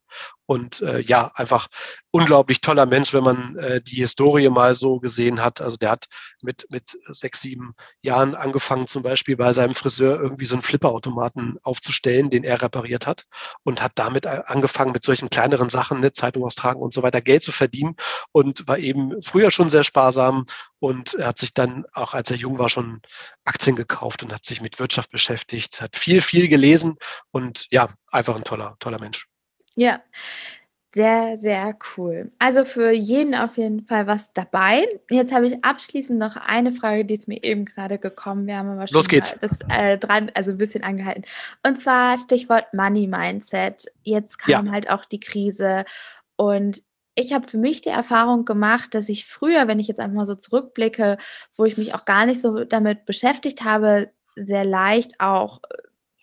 [0.48, 1.66] Und äh, ja, einfach
[2.12, 5.60] unglaublich toller Mensch, wenn man äh, die Historie mal so gesehen hat.
[5.60, 6.06] Also der hat
[6.40, 11.58] mit, mit sechs, sieben Jahren angefangen, zum Beispiel bei seinem Friseur irgendwie so einen Flipperautomaten
[11.64, 13.24] aufzustellen, den er repariert hat
[13.64, 17.20] und hat damit äh, angefangen, mit solchen kleineren Sachen, ne, Zeitung austragen und so weiter,
[17.20, 17.96] Geld zu verdienen
[18.30, 20.46] und war eben früher schon sehr sparsam
[20.78, 23.00] und er hat sich dann auch, als er jung war, schon
[23.44, 26.96] Aktien gekauft und hat sich mit Wirtschaft beschäftigt, hat viel, viel gelesen
[27.32, 29.26] und ja, einfach ein toller, toller Mensch.
[29.76, 30.02] Ja,
[30.96, 32.32] sehr, sehr cool.
[32.38, 34.86] Also für jeden auf jeden Fall was dabei.
[35.10, 38.46] Jetzt habe ich abschließend noch eine Frage, die ist mir eben gerade gekommen.
[38.46, 39.36] Wir haben aber schon Los geht's.
[39.42, 41.24] das äh, dran, also ein bisschen angehalten.
[41.66, 43.84] Und zwar Stichwort Money Mindset.
[44.04, 44.72] Jetzt kam ja.
[44.72, 45.84] halt auch die Krise
[46.36, 46.82] und
[47.14, 50.26] ich habe für mich die Erfahrung gemacht, dass ich früher, wenn ich jetzt einfach mal
[50.26, 51.18] so zurückblicke,
[51.56, 55.60] wo ich mich auch gar nicht so damit beschäftigt habe, sehr leicht auch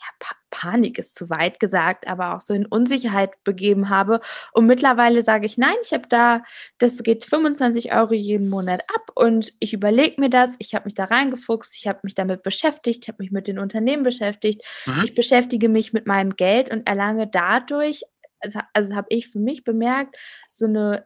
[0.04, 4.18] ja, Panik ist zu weit gesagt, aber auch so in Unsicherheit begeben habe.
[4.52, 6.44] Und mittlerweile sage ich, nein, ich habe da,
[6.78, 10.56] das geht 25 Euro jeden Monat ab und ich überlege mir das.
[10.60, 13.60] Ich habe mich da reingefuchst, ich habe mich damit beschäftigt, ich habe mich mit den
[13.60, 14.64] Unternehmen beschäftigt.
[14.86, 15.04] Mhm.
[15.06, 18.04] Ich beschäftige mich mit meinem Geld und erlange dadurch,
[18.40, 20.18] also, also habe ich für mich bemerkt,
[20.52, 21.06] so eine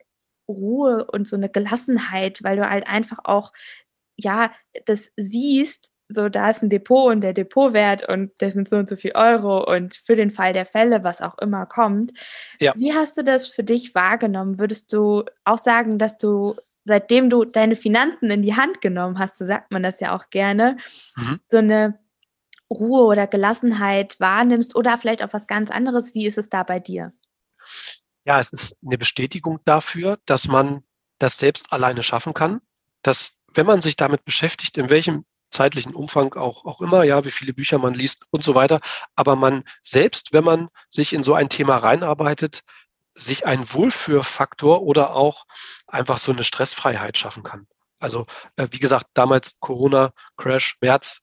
[0.49, 3.51] Ruhe und so eine Gelassenheit, weil du halt einfach auch
[4.19, 4.51] ja,
[4.85, 8.87] das siehst, so, da ist ein Depot und der Depotwert und das sind so und
[8.87, 12.13] so viel Euro und für den Fall der Fälle, was auch immer kommt.
[12.59, 12.73] Ja.
[12.75, 14.59] Wie hast du das für dich wahrgenommen?
[14.59, 16.55] Würdest du auch sagen, dass du,
[16.85, 20.29] seitdem du deine Finanzen in die Hand genommen hast, so sagt man das ja auch
[20.29, 20.77] gerne,
[21.15, 21.39] mhm.
[21.49, 21.99] so eine
[22.69, 26.15] Ruhe oder Gelassenheit wahrnimmst oder vielleicht auch was ganz anderes?
[26.15, 27.11] Wie ist es da bei dir?
[28.25, 30.83] Ja, es ist eine Bestätigung dafür, dass man
[31.19, 32.61] das selbst alleine schaffen kann,
[33.01, 37.31] dass wenn man sich damit beschäftigt, in welchem zeitlichen Umfang auch, auch immer, ja, wie
[37.31, 38.79] viele Bücher man liest und so weiter.
[39.15, 42.61] Aber man selbst, wenn man sich in so ein Thema reinarbeitet,
[43.15, 45.45] sich einen Wohlfühlfaktor oder auch
[45.87, 47.67] einfach so eine Stressfreiheit schaffen kann.
[47.99, 48.25] Also,
[48.57, 51.21] äh, wie gesagt, damals Corona-Crash, März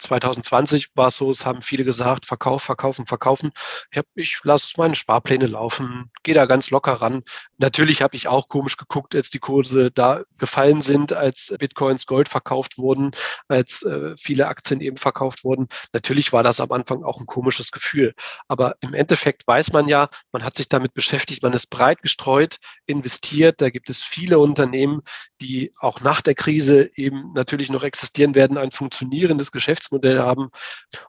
[0.00, 3.52] 2020 war es so, es haben viele gesagt, Verkauf, verkaufen, verkaufen.
[3.90, 7.22] Ich, ich lasse meine Sparpläne laufen, gehe da ganz locker ran.
[7.58, 12.28] Natürlich habe ich auch komisch geguckt, als die Kurse da gefallen sind, als Bitcoins Gold
[12.28, 13.12] verkauft wurden,
[13.48, 15.68] als äh, viele Aktien eben verkauft wurden.
[15.92, 18.14] Natürlich war das am Anfang auch ein komisches Gefühl.
[18.48, 22.58] Aber im Endeffekt weiß man ja, man hat sich damit beschäftigt, man ist breit gestreut,
[22.86, 23.60] investiert.
[23.60, 25.02] Da gibt es viele Unternehmen,
[25.40, 30.50] die auch nach der Krise eben natürlich noch existieren werden, ein funktionierendes Geschäfts Geschäftsmodell haben.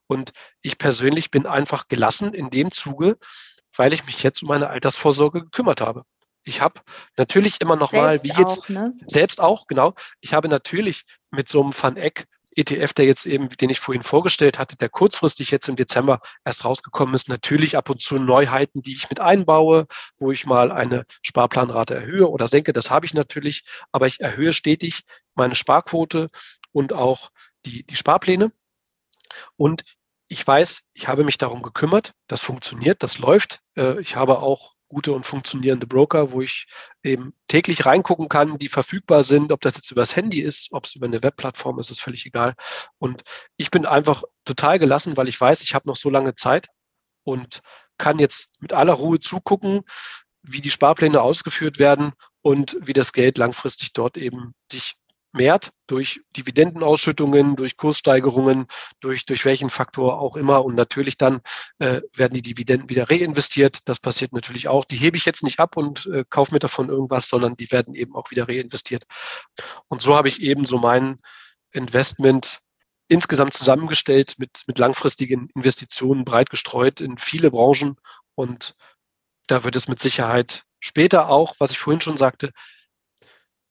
[0.08, 3.18] Und ich persönlich bin einfach gelassen in dem Zuge,
[3.76, 6.04] weil ich mich jetzt um meine Altersvorsorge gekümmert habe.
[6.44, 6.82] Ich habe
[7.18, 8.94] natürlich immer noch selbst mal, wie jetzt, auch, ne?
[9.06, 9.94] selbst auch, genau.
[10.22, 14.04] Ich habe natürlich mit so einem Van Eck ETF, der jetzt eben, den ich vorhin
[14.04, 18.82] vorgestellt hatte, der kurzfristig jetzt im Dezember erst rausgekommen ist, natürlich ab und zu Neuheiten,
[18.82, 19.86] die ich mit einbaue,
[20.18, 22.74] wo ich mal eine Sparplanrate erhöhe oder senke.
[22.74, 23.64] Das habe ich natürlich,
[23.94, 25.04] aber ich erhöhe stetig
[25.34, 26.28] meine Sparquote
[26.74, 27.30] und auch
[27.66, 28.52] die, die Sparpläne.
[29.56, 29.84] Und
[30.28, 33.60] ich weiß, ich habe mich darum gekümmert, das funktioniert, das läuft.
[33.76, 36.68] Äh, ich habe auch gute und funktionierende Broker, wo ich
[37.02, 39.52] eben täglich reingucken kann, die verfügbar sind.
[39.52, 42.56] Ob das jetzt übers Handy ist, ob es über eine Webplattform ist, ist völlig egal.
[42.98, 43.24] Und
[43.58, 46.68] ich bin einfach total gelassen, weil ich weiß, ich habe noch so lange Zeit
[47.24, 47.62] und
[47.98, 49.82] kann jetzt mit aller Ruhe zugucken,
[50.44, 52.12] wie die Sparpläne ausgeführt werden
[52.42, 54.96] und wie das Geld langfristig dort eben sich
[55.34, 58.68] mehrt durch Dividendenausschüttungen, durch Kurssteigerungen,
[59.00, 60.64] durch, durch welchen Faktor auch immer.
[60.64, 61.42] Und natürlich dann
[61.80, 63.88] äh, werden die Dividenden wieder reinvestiert.
[63.88, 64.86] Das passiert natürlich auch.
[64.86, 67.96] Die hebe ich jetzt nicht ab und äh, kaufe mir davon irgendwas, sondern die werden
[67.96, 69.06] eben auch wieder reinvestiert.
[69.88, 71.20] Und so habe ich eben so mein
[71.72, 72.60] Investment
[73.08, 77.98] insgesamt zusammengestellt mit, mit langfristigen Investitionen breit gestreut in viele Branchen.
[78.36, 78.76] Und
[79.48, 82.52] da wird es mit Sicherheit später auch, was ich vorhin schon sagte,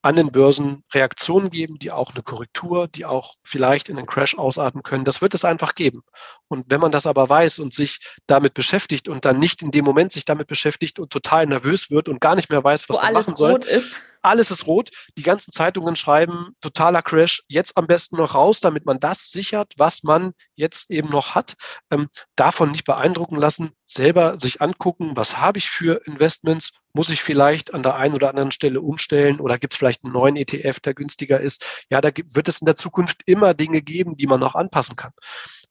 [0.03, 4.37] an den Börsen Reaktionen geben, die auch eine Korrektur, die auch vielleicht in einen Crash
[4.39, 5.05] ausarten können.
[5.05, 6.03] Das wird es einfach geben.
[6.49, 9.85] Und wenn man das aber weiß und sich damit beschäftigt und dann nicht in dem
[9.85, 13.03] Moment sich damit beschäftigt und total nervös wird und gar nicht mehr weiß, was Wo
[13.03, 13.61] man machen soll.
[13.65, 14.01] Ist.
[14.23, 14.91] Alles ist rot.
[15.17, 19.75] Die ganzen Zeitungen schreiben, totaler Crash, jetzt am besten noch raus, damit man das sichert,
[19.77, 21.55] was man jetzt eben noch hat.
[21.91, 27.23] Ähm, davon nicht beeindrucken lassen, selber sich angucken, was habe ich für Investments, muss ich
[27.23, 30.81] vielleicht an der einen oder anderen Stelle umstellen oder gibt es vielleicht einen neuen ETF,
[30.81, 31.85] der günstiger ist.
[31.89, 35.13] Ja, da wird es in der Zukunft immer Dinge geben, die man noch anpassen kann.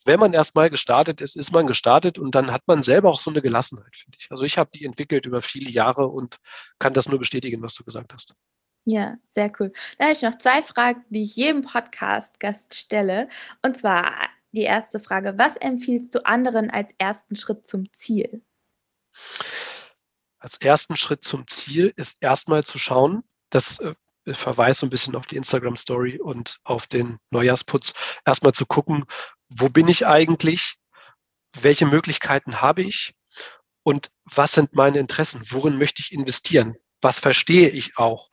[0.05, 3.29] Wenn man erstmal gestartet ist, ist man gestartet und dann hat man selber auch so
[3.29, 4.27] eine Gelassenheit, finde ich.
[4.31, 6.37] Also ich habe die entwickelt über viele Jahre und
[6.79, 8.33] kann das nur bestätigen, was du gesagt hast.
[8.85, 9.71] Ja, sehr cool.
[9.97, 13.27] Da habe ich noch zwei Fragen, die ich jedem Podcast-Gast stelle.
[13.61, 18.41] Und zwar die erste Frage, was empfiehlst du anderen als ersten Schritt zum Ziel?
[20.39, 23.79] Als ersten Schritt zum Ziel ist erstmal zu schauen, das
[24.25, 27.93] äh, verweist so ein bisschen auf die Instagram-Story und auf den Neujahrsputz,
[28.25, 29.05] erstmal zu gucken,
[29.49, 30.75] wo bin ich eigentlich,
[31.59, 33.13] welche Möglichkeiten habe ich?
[33.83, 38.29] Und was sind meine Interessen, worin möchte ich investieren was verstehe ich auch,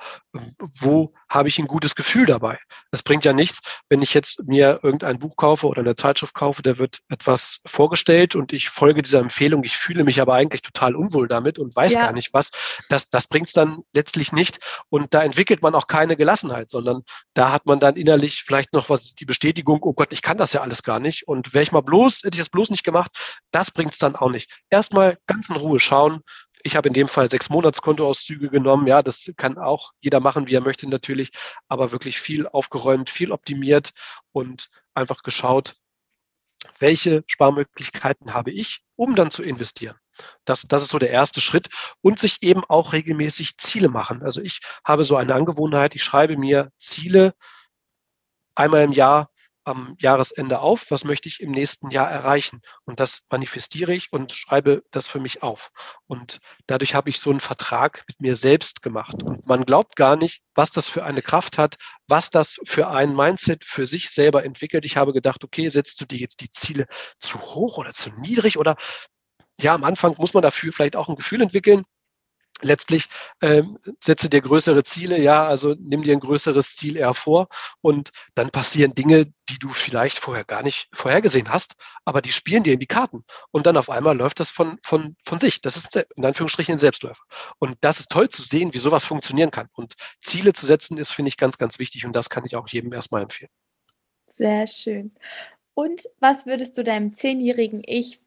[0.81, 2.59] wo habe ich ein gutes Gefühl dabei.
[2.91, 6.63] Es bringt ja nichts, wenn ich jetzt mir irgendein Buch kaufe oder eine Zeitschrift kaufe,
[6.63, 10.95] da wird etwas vorgestellt und ich folge dieser Empfehlung, ich fühle mich aber eigentlich total
[10.95, 12.03] unwohl damit und weiß ja.
[12.03, 12.51] gar nicht was.
[12.89, 14.59] Das, das bringt es dann letztlich nicht
[14.89, 17.03] und da entwickelt man auch keine Gelassenheit, sondern
[17.35, 20.53] da hat man dann innerlich vielleicht noch was, die Bestätigung, oh Gott, ich kann das
[20.53, 23.11] ja alles gar nicht und wäre ich mal bloß, hätte ich das bloß nicht gemacht,
[23.51, 24.51] das bringt es dann auch nicht.
[24.71, 26.23] Erstmal ganz in Ruhe schauen,
[26.67, 28.87] ich habe in dem Fall sechs Monatskontoauszüge genommen.
[28.87, 31.31] Ja, das kann auch jeder machen, wie er möchte natürlich,
[31.69, 33.93] aber wirklich viel aufgeräumt, viel optimiert
[34.33, 35.77] und einfach geschaut,
[36.79, 39.97] welche Sparmöglichkeiten habe ich, um dann zu investieren.
[40.45, 41.69] Das, das ist so der erste Schritt
[42.03, 44.23] und sich eben auch regelmäßig Ziele machen.
[44.23, 47.35] Also ich habe so eine Angewohnheit, ich schreibe mir Ziele
[48.55, 49.31] einmal im Jahr
[49.67, 52.63] am Jahresende auf, was möchte ich im nächsten Jahr erreichen.
[52.85, 55.71] Und das manifestiere ich und schreibe das für mich auf.
[56.07, 59.23] Und dadurch habe ich so einen Vertrag mit mir selbst gemacht.
[59.25, 63.15] Und man glaubt gar nicht, was das für eine Kraft hat, was das für ein
[63.15, 64.85] Mindset für sich selber entwickelt.
[64.85, 66.87] Ich habe gedacht, okay, setzt du dir jetzt die Ziele
[67.19, 68.77] zu hoch oder zu niedrig oder
[69.59, 71.85] ja, am Anfang muss man dafür vielleicht auch ein Gefühl entwickeln
[72.63, 73.09] letztlich
[73.43, 77.49] ähm, setze dir größere Ziele, ja, also nimm dir ein größeres Ziel eher vor
[77.81, 82.63] und dann passieren Dinge, die du vielleicht vorher gar nicht vorhergesehen hast, aber die spielen
[82.63, 85.61] dir in die Karten und dann auf einmal läuft das von, von, von sich.
[85.61, 87.23] Das ist in Anführungsstrichen ein Selbstläufer.
[87.59, 89.69] Und das ist toll zu sehen, wie sowas funktionieren kann.
[89.73, 92.69] Und Ziele zu setzen ist, finde ich, ganz, ganz wichtig und das kann ich auch
[92.69, 93.51] jedem erstmal empfehlen.
[94.29, 95.15] Sehr schön.
[95.75, 98.21] Und was würdest du deinem zehnjährigen Ich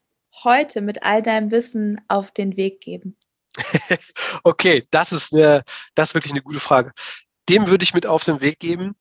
[0.44, 3.18] heute mit all deinem Wissen auf den Weg geben?
[4.44, 5.64] okay, das ist, eine,
[5.96, 6.92] das ist wirklich eine gute Frage.
[7.50, 8.96] Dem würde ich mit auf den Weg geben.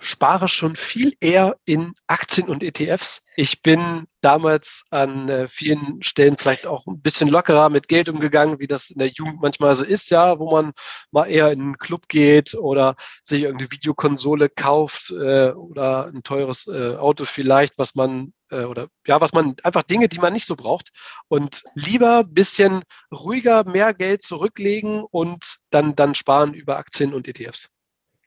[0.00, 3.22] Spare schon viel eher in Aktien und ETFs.
[3.36, 8.58] Ich bin damals an äh, vielen Stellen vielleicht auch ein bisschen lockerer mit Geld umgegangen,
[8.58, 10.72] wie das in der Jugend manchmal so ist, ja, wo man
[11.10, 16.66] mal eher in einen Club geht oder sich irgendeine Videokonsole kauft äh, oder ein teures
[16.66, 20.46] äh, Auto vielleicht, was man äh, oder ja, was man einfach Dinge, die man nicht
[20.46, 20.90] so braucht
[21.28, 22.82] und lieber ein bisschen
[23.12, 27.68] ruhiger mehr Geld zurücklegen und dann dann sparen über Aktien und ETFs.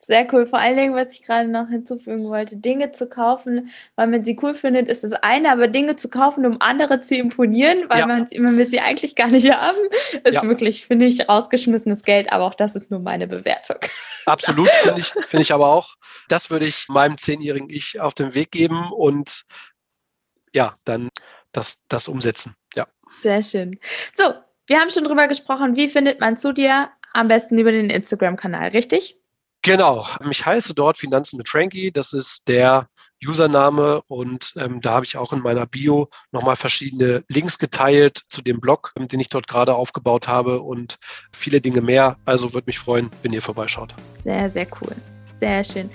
[0.00, 0.46] Sehr cool.
[0.46, 4.38] Vor allen Dingen, was ich gerade noch hinzufügen wollte, Dinge zu kaufen, weil man sie
[4.42, 8.06] cool findet, ist das eine, aber Dinge zu kaufen, um andere zu imponieren, weil ja.
[8.06, 9.76] man, man will sie eigentlich gar nicht haben,
[10.24, 10.42] ist ja.
[10.44, 13.76] wirklich, finde ich, rausgeschmissenes Geld, aber auch das ist nur meine Bewertung.
[14.26, 15.94] Absolut, finde ich, finde ich aber auch.
[16.28, 19.44] Das würde ich meinem zehnjährigen Ich auf den Weg geben und
[20.52, 21.08] ja, dann
[21.52, 22.54] das, das umsetzen.
[22.74, 22.86] Ja.
[23.22, 23.78] Sehr schön.
[24.14, 24.34] So,
[24.66, 26.90] wir haben schon drüber gesprochen, wie findet man zu dir?
[27.14, 29.16] Am besten über den Instagram-Kanal, richtig?
[29.62, 32.88] Genau, ich heiße dort Finanzen mit Frankie, das ist der
[33.26, 38.40] Username und ähm, da habe ich auch in meiner Bio nochmal verschiedene Links geteilt zu
[38.40, 40.98] dem Blog, ähm, den ich dort gerade aufgebaut habe und
[41.32, 42.16] viele Dinge mehr.
[42.24, 43.94] Also würde mich freuen, wenn ihr vorbeischaut.
[44.16, 44.94] Sehr, sehr cool.
[45.38, 45.88] Sehr schön.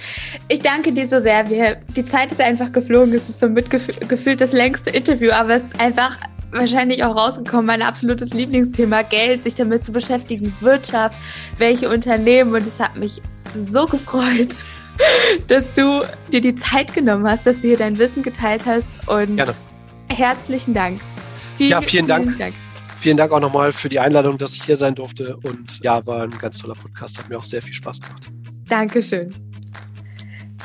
[0.47, 1.49] Ich danke dir so sehr.
[1.49, 3.13] Wir, die Zeit ist einfach geflogen.
[3.13, 6.17] Es ist so mitgefühlt das längste Interview, aber es ist einfach
[6.51, 11.15] wahrscheinlich auch rausgekommen, mein absolutes Lieblingsthema Geld, sich damit zu beschäftigen, Wirtschaft,
[11.57, 13.21] welche Unternehmen und es hat mich
[13.69, 14.49] so gefreut.
[15.47, 19.37] dass du dir die Zeit genommen hast, dass du hier dein Wissen geteilt hast und
[19.37, 19.53] Gerne.
[20.11, 21.01] herzlichen Dank.
[21.57, 22.25] Vielen, ja, vielen Dank.
[22.25, 22.53] Vielen Dank.
[22.99, 25.37] Vielen Dank auch nochmal für die Einladung, dass ich hier sein durfte.
[25.43, 27.17] Und ja, war ein ganz toller Podcast.
[27.17, 28.27] Hat mir auch sehr viel Spaß gemacht.
[28.73, 29.29] Dankeschön.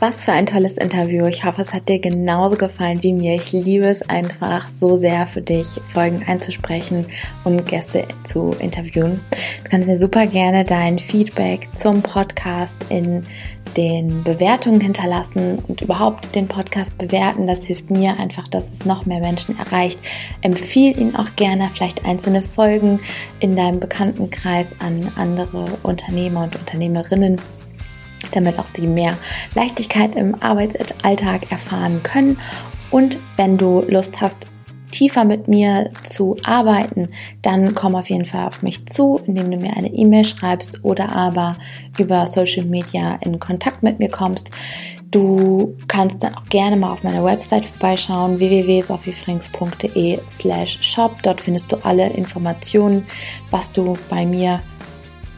[0.00, 1.26] Was für ein tolles Interview.
[1.26, 3.34] Ich hoffe, es hat dir genauso gefallen wie mir.
[3.34, 7.04] Ich liebe es einfach so sehr für dich, Folgen einzusprechen
[7.44, 9.20] und Gäste zu interviewen.
[9.62, 13.26] Du kannst mir super gerne dein Feedback zum Podcast in
[13.76, 17.46] den Bewertungen hinterlassen und überhaupt den Podcast bewerten.
[17.46, 20.00] Das hilft mir einfach, dass es noch mehr Menschen erreicht.
[20.40, 23.00] Empfiehl ihn auch gerne, vielleicht einzelne Folgen
[23.40, 27.38] in deinem Bekanntenkreis an andere Unternehmer und Unternehmerinnen
[28.32, 29.16] damit auch sie mehr
[29.54, 32.38] Leichtigkeit im Arbeitsalltag erfahren können.
[32.90, 34.46] Und wenn du Lust hast,
[34.90, 37.08] tiefer mit mir zu arbeiten,
[37.42, 41.14] dann komm auf jeden Fall auf mich zu, indem du mir eine E-Mail schreibst oder
[41.14, 41.56] aber
[41.98, 44.50] über Social Media in Kontakt mit mir kommst.
[45.10, 51.22] Du kannst dann auch gerne mal auf meiner Website vorbeischauen, www.sophiefrings.de slash shop.
[51.22, 53.06] Dort findest du alle Informationen,
[53.50, 54.60] was du bei mir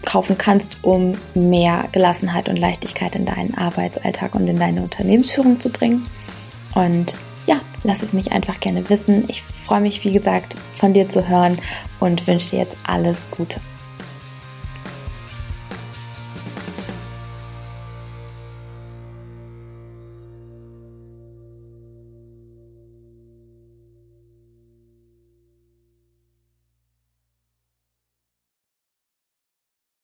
[0.04, 5.70] kaufen kannst, um mehr Gelassenheit und Leichtigkeit in deinen Arbeitsalltag und in deine Unternehmensführung zu
[5.70, 6.06] bringen.
[6.74, 9.24] Und ja, lass es mich einfach gerne wissen.
[9.28, 11.58] Ich freue mich, wie gesagt, von dir zu hören
[11.98, 13.60] und wünsche dir jetzt alles Gute.